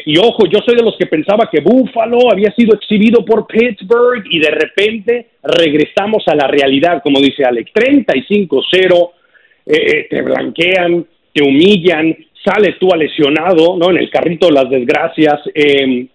y 0.06 0.16
ojo, 0.18 0.46
yo 0.46 0.60
soy 0.64 0.76
de 0.76 0.84
los 0.84 0.96
que 0.96 1.06
pensaba 1.06 1.50
que 1.50 1.60
Buffalo 1.60 2.30
había 2.30 2.52
sido 2.52 2.76
exhibido 2.76 3.24
por 3.24 3.48
Pittsburgh 3.48 4.22
y 4.30 4.38
de 4.38 4.50
repente 4.50 5.26
regresamos 5.42 6.22
a 6.28 6.36
la 6.36 6.46
realidad, 6.46 7.02
como 7.02 7.18
dice 7.18 7.44
Alex, 7.44 7.72
35-0 7.74 9.10
eh, 9.70 9.90
eh, 9.92 10.06
te 10.10 10.22
blanquean, 10.22 11.06
te 11.32 11.42
humillan, 11.42 12.16
sales 12.44 12.76
tú 12.80 12.92
a 12.92 12.96
lesionado, 12.96 13.76
¿no? 13.76 13.90
En 13.90 13.98
el 13.98 14.10
carrito 14.10 14.48
de 14.48 14.52
las 14.52 14.68
desgracias. 14.68 15.40
Em, 15.54 16.08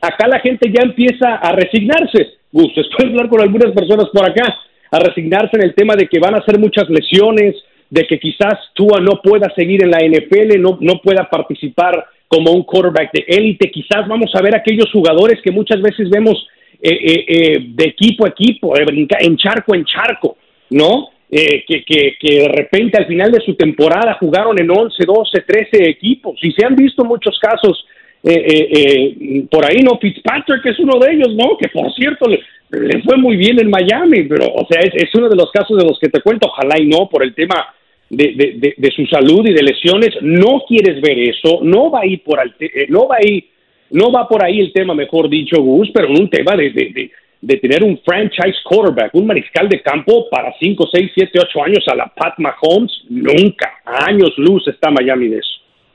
acá 0.00 0.26
la 0.26 0.40
gente 0.40 0.72
ya 0.72 0.84
empieza 0.84 1.36
a 1.36 1.52
resignarse. 1.52 2.38
Gus, 2.50 2.72
estoy 2.76 3.10
hablar 3.10 3.28
con 3.28 3.42
algunas 3.42 3.72
personas 3.72 4.08
por 4.12 4.24
acá, 4.24 4.56
a 4.90 4.98
resignarse 5.00 5.56
en 5.58 5.64
el 5.64 5.74
tema 5.74 5.96
de 5.96 6.06
que 6.06 6.18
van 6.18 6.34
a 6.34 6.44
ser 6.44 6.58
muchas 6.58 6.88
lesiones, 6.88 7.56
de 7.90 8.06
que 8.06 8.18
quizás 8.18 8.54
Tua 8.74 9.00
no 9.00 9.20
pueda 9.22 9.52
seguir 9.54 9.82
en 9.84 9.90
la 9.90 9.98
NFL, 9.98 10.58
no, 10.58 10.78
no 10.80 11.00
pueda 11.02 11.28
participar 11.28 12.06
como 12.26 12.52
un 12.52 12.62
quarterback 12.62 13.12
de 13.12 13.24
élite. 13.28 13.70
Quizás 13.70 14.08
vamos 14.08 14.30
a 14.34 14.42
ver 14.42 14.56
aquellos 14.56 14.90
jugadores 14.92 15.40
que 15.42 15.50
muchas 15.50 15.82
veces 15.82 16.08
vemos 16.08 16.46
eh, 16.80 17.58
de 17.60 17.84
equipo 17.84 18.24
a 18.24 18.30
equipo, 18.30 18.72
en 18.78 19.36
charco 19.36 19.74
en 19.74 19.84
charco, 19.84 20.38
¿no? 20.70 21.10
Eh, 21.30 21.62
que, 21.66 21.84
que, 21.84 22.40
de 22.40 22.48
repente 22.48 22.96
al 22.96 23.06
final 23.06 23.30
de 23.30 23.40
su 23.44 23.54
temporada 23.54 24.16
jugaron 24.18 24.58
en 24.58 24.70
11, 24.70 25.04
12, 25.04 25.42
13 25.42 25.90
equipos 25.90 26.38
y 26.42 26.52
se 26.52 26.64
han 26.64 26.74
visto 26.74 27.04
muchos 27.04 27.38
casos 27.38 27.84
eh, 28.24 28.68
eh, 28.72 29.44
por 29.50 29.62
ahí, 29.62 29.82
¿no? 29.82 29.98
Fitzpatrick 29.98 30.64
es 30.64 30.78
uno 30.78 30.98
de 30.98 31.12
ellos, 31.12 31.34
¿no? 31.34 31.58
Que 31.58 31.68
por 31.68 31.92
cierto 31.92 32.26
le, 32.30 33.02
fue 33.02 33.18
muy 33.18 33.36
bien 33.36 33.60
en 33.60 33.68
Miami, 33.68 34.22
pero 34.22 34.46
o 34.46 34.66
sea, 34.70 34.80
es, 34.80 35.14
uno 35.14 35.28
de 35.28 35.36
los 35.36 35.52
casos 35.52 35.76
de 35.76 35.84
los 35.84 35.98
que 35.98 36.08
te 36.08 36.22
cuento, 36.22 36.48
ojalá 36.48 36.80
y 36.80 36.86
no, 36.86 37.10
por 37.10 37.22
el 37.22 37.34
tema 37.34 37.74
de, 38.08 38.32
de, 38.34 38.74
de, 38.78 38.90
su 38.90 39.04
salud 39.04 39.46
y 39.46 39.52
de 39.52 39.62
lesiones, 39.62 40.10
no 40.22 40.62
quieres 40.66 40.98
ver 41.02 41.18
eso, 41.18 41.60
no 41.62 41.90
va 41.90 42.00
a 42.00 42.06
ir 42.06 42.22
por, 42.22 42.40
no 42.88 43.06
va 43.06 43.16
a 43.16 43.26
ir, 43.26 43.44
no 43.90 44.10
va 44.10 44.26
por 44.26 44.42
ahí 44.42 44.60
el 44.60 44.72
tema, 44.72 44.94
mejor 44.94 45.28
dicho, 45.28 45.60
Gus, 45.60 45.90
pero 45.92 46.08
un 46.08 46.30
tema 46.30 46.56
de, 46.56 47.10
de 47.40 47.56
tener 47.56 47.84
un 47.84 48.00
franchise 48.04 48.58
quarterback, 48.64 49.14
un 49.14 49.26
mariscal 49.26 49.68
de 49.68 49.82
campo 49.82 50.28
para 50.30 50.52
5, 50.58 50.88
6, 50.92 51.10
7, 51.14 51.38
8 51.40 51.62
años 51.64 51.84
a 51.88 51.94
la 51.94 52.06
Pat 52.06 52.34
Mahomes, 52.38 52.92
nunca. 53.08 53.70
años 53.84 54.32
luz 54.38 54.66
está 54.68 54.90
Miami 54.90 55.28
de 55.28 55.38
eso. 55.38 55.50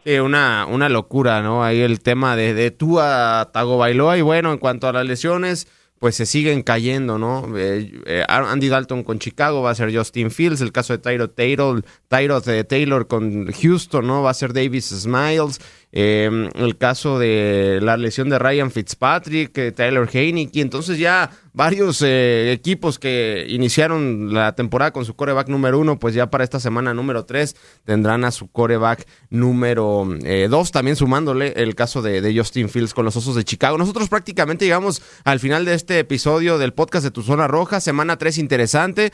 Sí, 0.06 0.20
una, 0.20 0.66
una 0.70 0.90
locura, 0.90 1.42
¿no? 1.42 1.64
Ahí 1.64 1.80
el 1.82 2.02
tema 2.02 2.36
de, 2.36 2.54
de 2.54 2.72
tú 2.72 3.00
a 3.00 3.50
Tago 3.54 3.78
Bailoa 3.78 4.18
y 4.18 4.22
bueno, 4.22 4.52
en 4.52 4.58
cuanto 4.58 4.88
a 4.88 4.94
las 4.94 5.06
lesiones, 5.06 5.68
pues 6.04 6.16
se 6.16 6.26
siguen 6.26 6.64
cayendo, 6.64 7.18
¿no? 7.18 7.58
Eh, 7.58 7.90
eh, 8.06 8.26
Andy 8.28 8.68
Dalton 8.68 9.04
con 9.04 9.20
Chicago 9.20 9.62
va 9.62 9.72
a 9.72 9.76
ser 9.76 9.96
Justin 9.96 10.32
Fields, 10.32 10.60
el 10.60 10.74
caso 10.74 10.92
de 10.92 11.00
Tyro 11.00 11.30
Taylor, 11.30 11.82
Tyro 12.10 12.42
Taylor 12.42 13.08
con 13.08 13.50
Houston, 13.54 14.06
¿no? 14.06 14.22
Va 14.22 14.32
a 14.32 14.34
ser 14.34 14.52
Davis 14.52 14.90
Smiles. 14.90 15.62
Eh, 15.96 16.50
el 16.56 16.78
caso 16.78 17.20
de 17.20 17.78
la 17.82 17.98
lesión 17.98 18.28
de 18.28 18.40
Ryan 18.40 18.72
Fitzpatrick, 18.72 19.56
eh, 19.60 19.72
Tyler 19.72 20.10
Heineke, 20.12 20.60
entonces 20.60 20.98
ya 20.98 21.30
varios 21.54 22.02
eh, 22.02 22.52
equipos 22.52 22.98
que 22.98 23.46
iniciaron 23.48 24.34
la 24.34 24.56
temporada 24.56 24.92
con 24.92 25.06
su 25.06 25.16
coreback 25.16 25.50
número 25.50 25.78
uno, 25.78 26.00
pues 26.00 26.16
ya 26.16 26.32
para 26.32 26.44
esta 26.44 26.60
semana 26.60 26.96
número 26.96 27.26
tres 27.26 27.56
tendrán 27.84 28.26
a 28.26 28.32
su 28.32 28.52
coreback 28.52 29.06
número 29.30 30.08
eh, 30.24 30.48
dos, 30.50 30.72
también 30.72 30.96
sumándole 30.96 31.54
el 31.58 31.76
caso 31.76 32.02
de, 32.02 32.22
de, 32.22 32.36
Justin 32.36 32.70
Fields 32.70 32.96
con 32.96 33.06
los 33.06 33.16
Osos 33.16 33.36
de 33.36 33.44
Chicago. 33.44 33.78
Nosotros 33.78 34.10
prácticamente 34.10 34.66
llegamos 34.66 35.04
al 35.26 35.40
final 35.40 35.64
de 35.64 35.76
este 35.76 36.00
episodio 36.00 36.58
del 36.58 36.74
podcast 36.74 37.04
de 37.04 37.12
Tu 37.12 37.22
Zona 37.22 37.48
Roja, 37.48 37.80
semana 37.80 38.18
tres 38.18 38.40
interesante, 38.40 39.12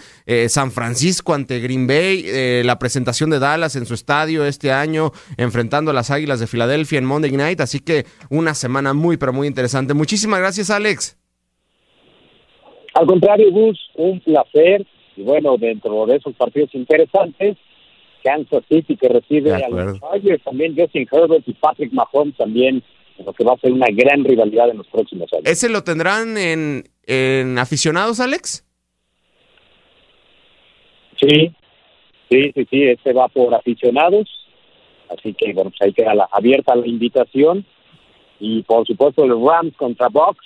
San 0.48 0.72
Francisco 0.72 1.34
ante 1.34 1.60
Green 1.60 1.88
Bay, 1.88 2.64
la 2.64 2.80
presentación 2.80 3.30
de 3.30 3.40
Dallas 3.40 3.76
en 3.76 3.86
su 3.86 3.94
estadio 3.94 4.46
este 4.46 4.72
año, 4.72 5.12
enfrentando 5.36 5.92
a 5.92 5.94
las 5.94 6.10
Águilas 6.10 6.40
de 6.40 6.48
Filadelfia 6.48 6.69
en 6.74 7.06
Monday 7.06 7.32
Night, 7.32 7.62
así 7.62 7.80
que 7.80 8.06
una 8.30 8.54
semana 8.54 8.94
muy, 8.94 9.18
pero 9.18 9.34
muy 9.34 9.48
interesante. 9.48 9.94
Muchísimas 9.94 10.40
gracias, 10.40 10.70
Alex. 10.70 11.18
Al 12.94 13.06
contrario, 13.06 13.52
Gus, 13.52 13.80
un 13.96 14.20
placer. 14.20 14.86
Y 15.16 15.24
bueno, 15.24 15.58
dentro 15.58 16.06
de 16.06 16.16
esos 16.16 16.34
partidos 16.36 16.74
interesantes, 16.74 17.58
Kansas 18.24 18.64
City 18.70 18.96
que 18.96 19.10
recibe 19.10 19.54
a 19.54 19.68
los 19.70 20.00
Chargers, 20.00 20.44
también 20.44 20.76
Justin 20.78 21.08
Herbert 21.12 21.48
y 21.48 21.54
Patrick 21.54 21.92
Mahomes 21.92 22.38
también, 22.38 22.84
lo 23.26 23.34
que 23.34 23.44
va 23.44 23.54
a 23.54 23.58
ser 23.58 23.74
una 23.74 23.88
gran 23.92 24.24
rivalidad 24.24 24.70
en 24.70 24.78
los 24.78 24.88
próximos 24.88 25.32
años. 25.34 25.46
¿Ese 25.46 25.68
lo 25.70 25.84
tendrán 25.84 26.38
en, 26.38 26.86
en 27.06 27.58
aficionados, 27.58 28.20
Alex? 28.20 28.66
Sí, 31.20 31.54
sí, 32.30 32.52
sí, 32.56 32.68
sí, 32.70 32.84
este 32.84 33.12
va 33.12 33.28
por 33.28 33.54
aficionados, 33.54 34.30
así 35.10 35.34
que 35.34 35.54
bueno, 35.54 35.70
pues 35.72 35.82
ahí 35.82 35.94
queda 35.94 36.14
la, 36.14 36.28
abierta 36.32 36.76
la 36.76 36.88
invitación. 36.88 37.66
Y 38.40 38.64
por 38.64 38.86
supuesto 38.88 39.24
el 39.26 39.32
Rams 39.32 39.76
contra 39.78 40.08
Box, 40.10 40.38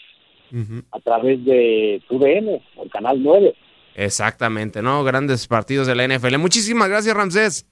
Uh 0.51 0.57
-huh. 0.57 0.83
a 0.91 0.99
través 0.99 1.43
de 1.45 1.99
TUDN, 2.07 2.61
el 2.83 2.89
canal 2.91 3.17
9. 3.23 3.55
Exactamente, 3.95 4.83
¿no? 4.83 5.03
Grandes 5.03 5.47
partidos 5.47 5.87
de 5.87 5.95
la 5.95 6.03
NFL. 6.07 6.37
Muchísimas 6.37 6.89
gracias, 6.89 7.15
Ramsés. 7.15 7.67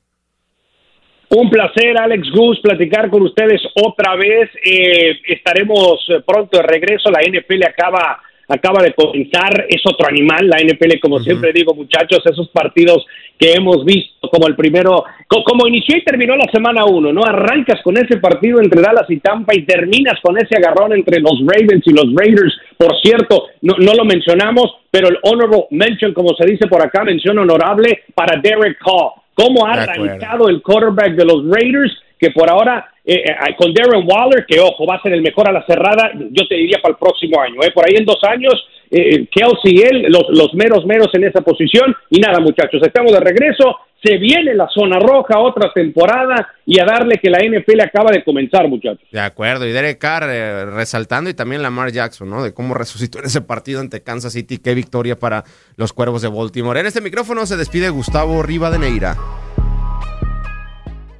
Un 1.29 1.49
placer, 1.49 1.95
Alex 1.97 2.29
Gus, 2.31 2.59
platicar 2.59 3.09
con 3.11 3.21
ustedes 3.21 3.61
otra 3.75 4.15
vez. 4.15 4.49
Eh, 4.65 5.15
estaremos 5.27 6.05
pronto 6.25 6.57
de 6.57 6.63
regreso. 6.63 7.09
La 7.11 7.21
NFL 7.21 7.63
acaba 7.67 8.19
acaba 8.51 8.83
de 8.83 8.93
comenzar, 8.93 9.65
es 9.69 9.81
otro 9.85 10.07
animal, 10.07 10.47
la 10.47 10.57
NFL, 10.57 10.99
como 10.99 11.15
uh 11.15 11.19
-huh. 11.19 11.23
siempre 11.23 11.51
digo, 11.53 11.73
muchachos, 11.73 12.21
esos 12.25 12.49
partidos 12.49 13.05
que 13.39 13.53
hemos 13.53 13.83
visto, 13.85 14.29
como 14.29 14.47
el 14.47 14.55
primero, 14.55 15.03
co 15.27 15.43
como 15.43 15.67
inició 15.67 15.97
y 15.97 16.03
terminó 16.03 16.35
la 16.35 16.51
semana 16.51 16.85
uno, 16.85 17.11
¿no? 17.11 17.23
Arrancas 17.23 17.81
con 17.83 17.97
ese 17.97 18.17
partido 18.17 18.59
entre 18.59 18.81
Dallas 18.81 19.09
y 19.09 19.17
Tampa 19.17 19.55
y 19.55 19.63
terminas 19.63 20.19
con 20.21 20.37
ese 20.37 20.57
agarrón 20.57 20.93
entre 20.93 21.19
los 21.19 21.39
Ravens 21.45 21.85
y 21.87 21.93
los 21.93 22.13
Raiders. 22.13 22.53
Por 22.77 22.99
cierto, 23.01 23.47
no, 23.61 23.75
no 23.79 23.93
lo 23.93 24.05
mencionamos, 24.05 24.75
pero 24.91 25.07
el 25.07 25.17
honorable 25.23 25.65
mention, 25.71 26.13
como 26.13 26.35
se 26.35 26.45
dice 26.45 26.67
por 26.67 26.85
acá, 26.85 27.03
mención 27.03 27.37
honorable 27.39 28.03
para 28.13 28.39
Derek 28.39 28.77
Hall. 28.85 29.13
¿Cómo 29.33 29.65
ha 29.65 29.73
arrancado 29.73 30.49
el 30.49 30.61
quarterback 30.61 31.15
de 31.15 31.25
los 31.25 31.43
Raiders? 31.49 31.91
que 32.21 32.29
por 32.29 32.49
ahora 32.49 32.90
eh, 33.03 33.23
con 33.57 33.73
Darren 33.73 34.07
Waller, 34.07 34.45
que 34.47 34.59
ojo, 34.59 34.85
va 34.85 34.95
a 34.95 35.01
ser 35.01 35.13
el 35.13 35.21
mejor 35.21 35.49
a 35.49 35.51
la 35.51 35.65
cerrada, 35.65 36.11
yo 36.13 36.47
te 36.47 36.55
diría 36.55 36.79
para 36.81 36.93
el 36.93 36.99
próximo 36.99 37.41
año, 37.41 37.61
eh, 37.63 37.71
por 37.73 37.85
ahí 37.85 37.95
en 37.97 38.05
dos 38.05 38.19
años, 38.23 38.53
eh, 38.91 39.27
Kelsey 39.31 39.77
y 39.77 39.81
él, 39.81 40.05
los, 40.09 40.25
los 40.29 40.53
meros 40.53 40.85
meros 40.85 41.07
en 41.13 41.23
esa 41.23 41.41
posición, 41.41 41.95
y 42.09 42.19
nada 42.19 42.39
muchachos, 42.39 42.81
estamos 42.83 43.11
de 43.11 43.19
regreso, 43.19 43.77
se 44.03 44.17
viene 44.17 44.55
la 44.55 44.67
zona 44.67 44.99
roja, 44.99 45.39
otra 45.39 45.71
temporada, 45.73 46.49
y 46.65 46.79
a 46.79 46.85
darle 46.85 47.19
que 47.21 47.29
la 47.29 47.39
NFL 47.39 47.81
acaba 47.81 48.11
de 48.11 48.23
comenzar, 48.23 48.67
muchachos. 48.67 49.07
De 49.11 49.19
acuerdo, 49.19 49.67
y 49.67 49.71
Derek 49.71 49.99
Carr 49.99 50.23
eh, 50.29 50.65
resaltando, 50.65 51.29
y 51.29 51.33
también 51.33 51.61
Lamar 51.61 51.91
Jackson, 51.91 52.29
¿no? 52.29 52.43
De 52.43 52.53
cómo 52.53 52.73
resucitó 52.73 53.19
en 53.19 53.25
ese 53.25 53.41
partido 53.41 53.79
ante 53.79 54.01
Kansas 54.01 54.33
City, 54.33 54.57
qué 54.57 54.73
victoria 54.73 55.17
para 55.17 55.43
los 55.77 55.93
Cuervos 55.93 56.23
de 56.23 56.29
Baltimore. 56.29 56.79
En 56.79 56.87
este 56.87 57.01
micrófono 57.01 57.45
se 57.45 57.57
despide 57.57 57.89
Gustavo 57.89 58.41
Rivadeneira. 58.41 59.15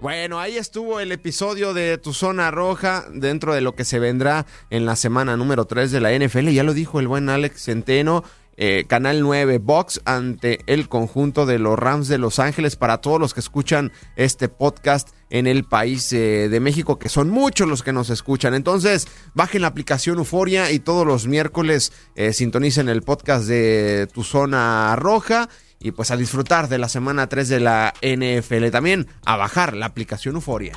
Bueno, 0.01 0.39
ahí 0.39 0.57
estuvo 0.57 0.99
el 0.99 1.11
episodio 1.11 1.75
de 1.75 1.99
Tu 1.99 2.11
Zona 2.11 2.49
Roja 2.49 3.05
dentro 3.13 3.53
de 3.53 3.61
lo 3.61 3.75
que 3.75 3.85
se 3.85 3.99
vendrá 3.99 4.47
en 4.71 4.87
la 4.87 4.95
semana 4.95 5.37
número 5.37 5.65
3 5.65 5.91
de 5.91 6.01
la 6.01 6.11
NFL. 6.11 6.49
Ya 6.49 6.63
lo 6.63 6.73
dijo 6.73 6.99
el 6.99 7.07
buen 7.07 7.29
Alex 7.29 7.65
Centeno. 7.65 8.23
Eh, 8.57 8.85
Canal 8.87 9.21
9 9.21 9.59
Box 9.59 10.01
ante 10.05 10.61
el 10.65 10.89
conjunto 10.89 11.45
de 11.45 11.59
los 11.59 11.77
Rams 11.77 12.07
de 12.07 12.17
Los 12.17 12.39
Ángeles 12.39 12.75
para 12.75 12.97
todos 12.97 13.19
los 13.19 13.35
que 13.35 13.41
escuchan 13.41 13.91
este 14.15 14.49
podcast 14.49 15.09
en 15.29 15.45
el 15.45 15.65
país 15.65 16.11
eh, 16.13 16.49
de 16.49 16.59
México, 16.59 16.97
que 16.97 17.07
son 17.07 17.29
muchos 17.29 17.67
los 17.67 17.83
que 17.83 17.93
nos 17.93 18.09
escuchan. 18.09 18.55
Entonces, 18.55 19.07
bajen 19.35 19.61
la 19.61 19.67
aplicación 19.67 20.17
Euforia 20.17 20.71
y 20.71 20.79
todos 20.79 21.05
los 21.05 21.27
miércoles 21.27 21.93
eh, 22.15 22.33
sintonicen 22.33 22.89
el 22.89 23.03
podcast 23.03 23.45
de 23.45 24.07
Tu 24.11 24.23
Zona 24.23 24.95
Roja 24.95 25.47
y 25.81 25.91
pues 25.91 26.11
a 26.11 26.17
disfrutar 26.17 26.67
de 26.69 26.77
la 26.77 26.87
semana 26.87 27.27
3 27.27 27.49
de 27.49 27.59
la 27.59 27.93
NFL. 28.01 28.69
También 28.69 29.07
a 29.25 29.35
bajar 29.35 29.75
la 29.75 29.87
aplicación 29.87 30.35
Euforia. 30.35 30.73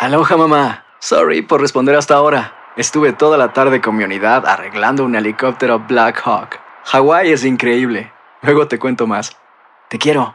Aloha 0.00 0.36
mamá. 0.36 0.84
Sorry 1.00 1.42
por 1.42 1.60
responder 1.60 1.96
hasta 1.96 2.14
ahora. 2.14 2.52
Estuve 2.76 3.12
toda 3.12 3.38
la 3.38 3.52
tarde 3.52 3.80
con 3.80 3.96
mi 3.96 4.04
unidad 4.04 4.46
arreglando 4.46 5.04
un 5.04 5.14
helicóptero 5.14 5.80
Black 5.80 6.20
Hawk. 6.24 6.60
Hawái 6.84 7.32
es 7.32 7.44
increíble. 7.44 8.12
Luego 8.42 8.68
te 8.68 8.78
cuento 8.78 9.06
más. 9.06 9.36
Te 9.88 9.98
quiero. 9.98 10.34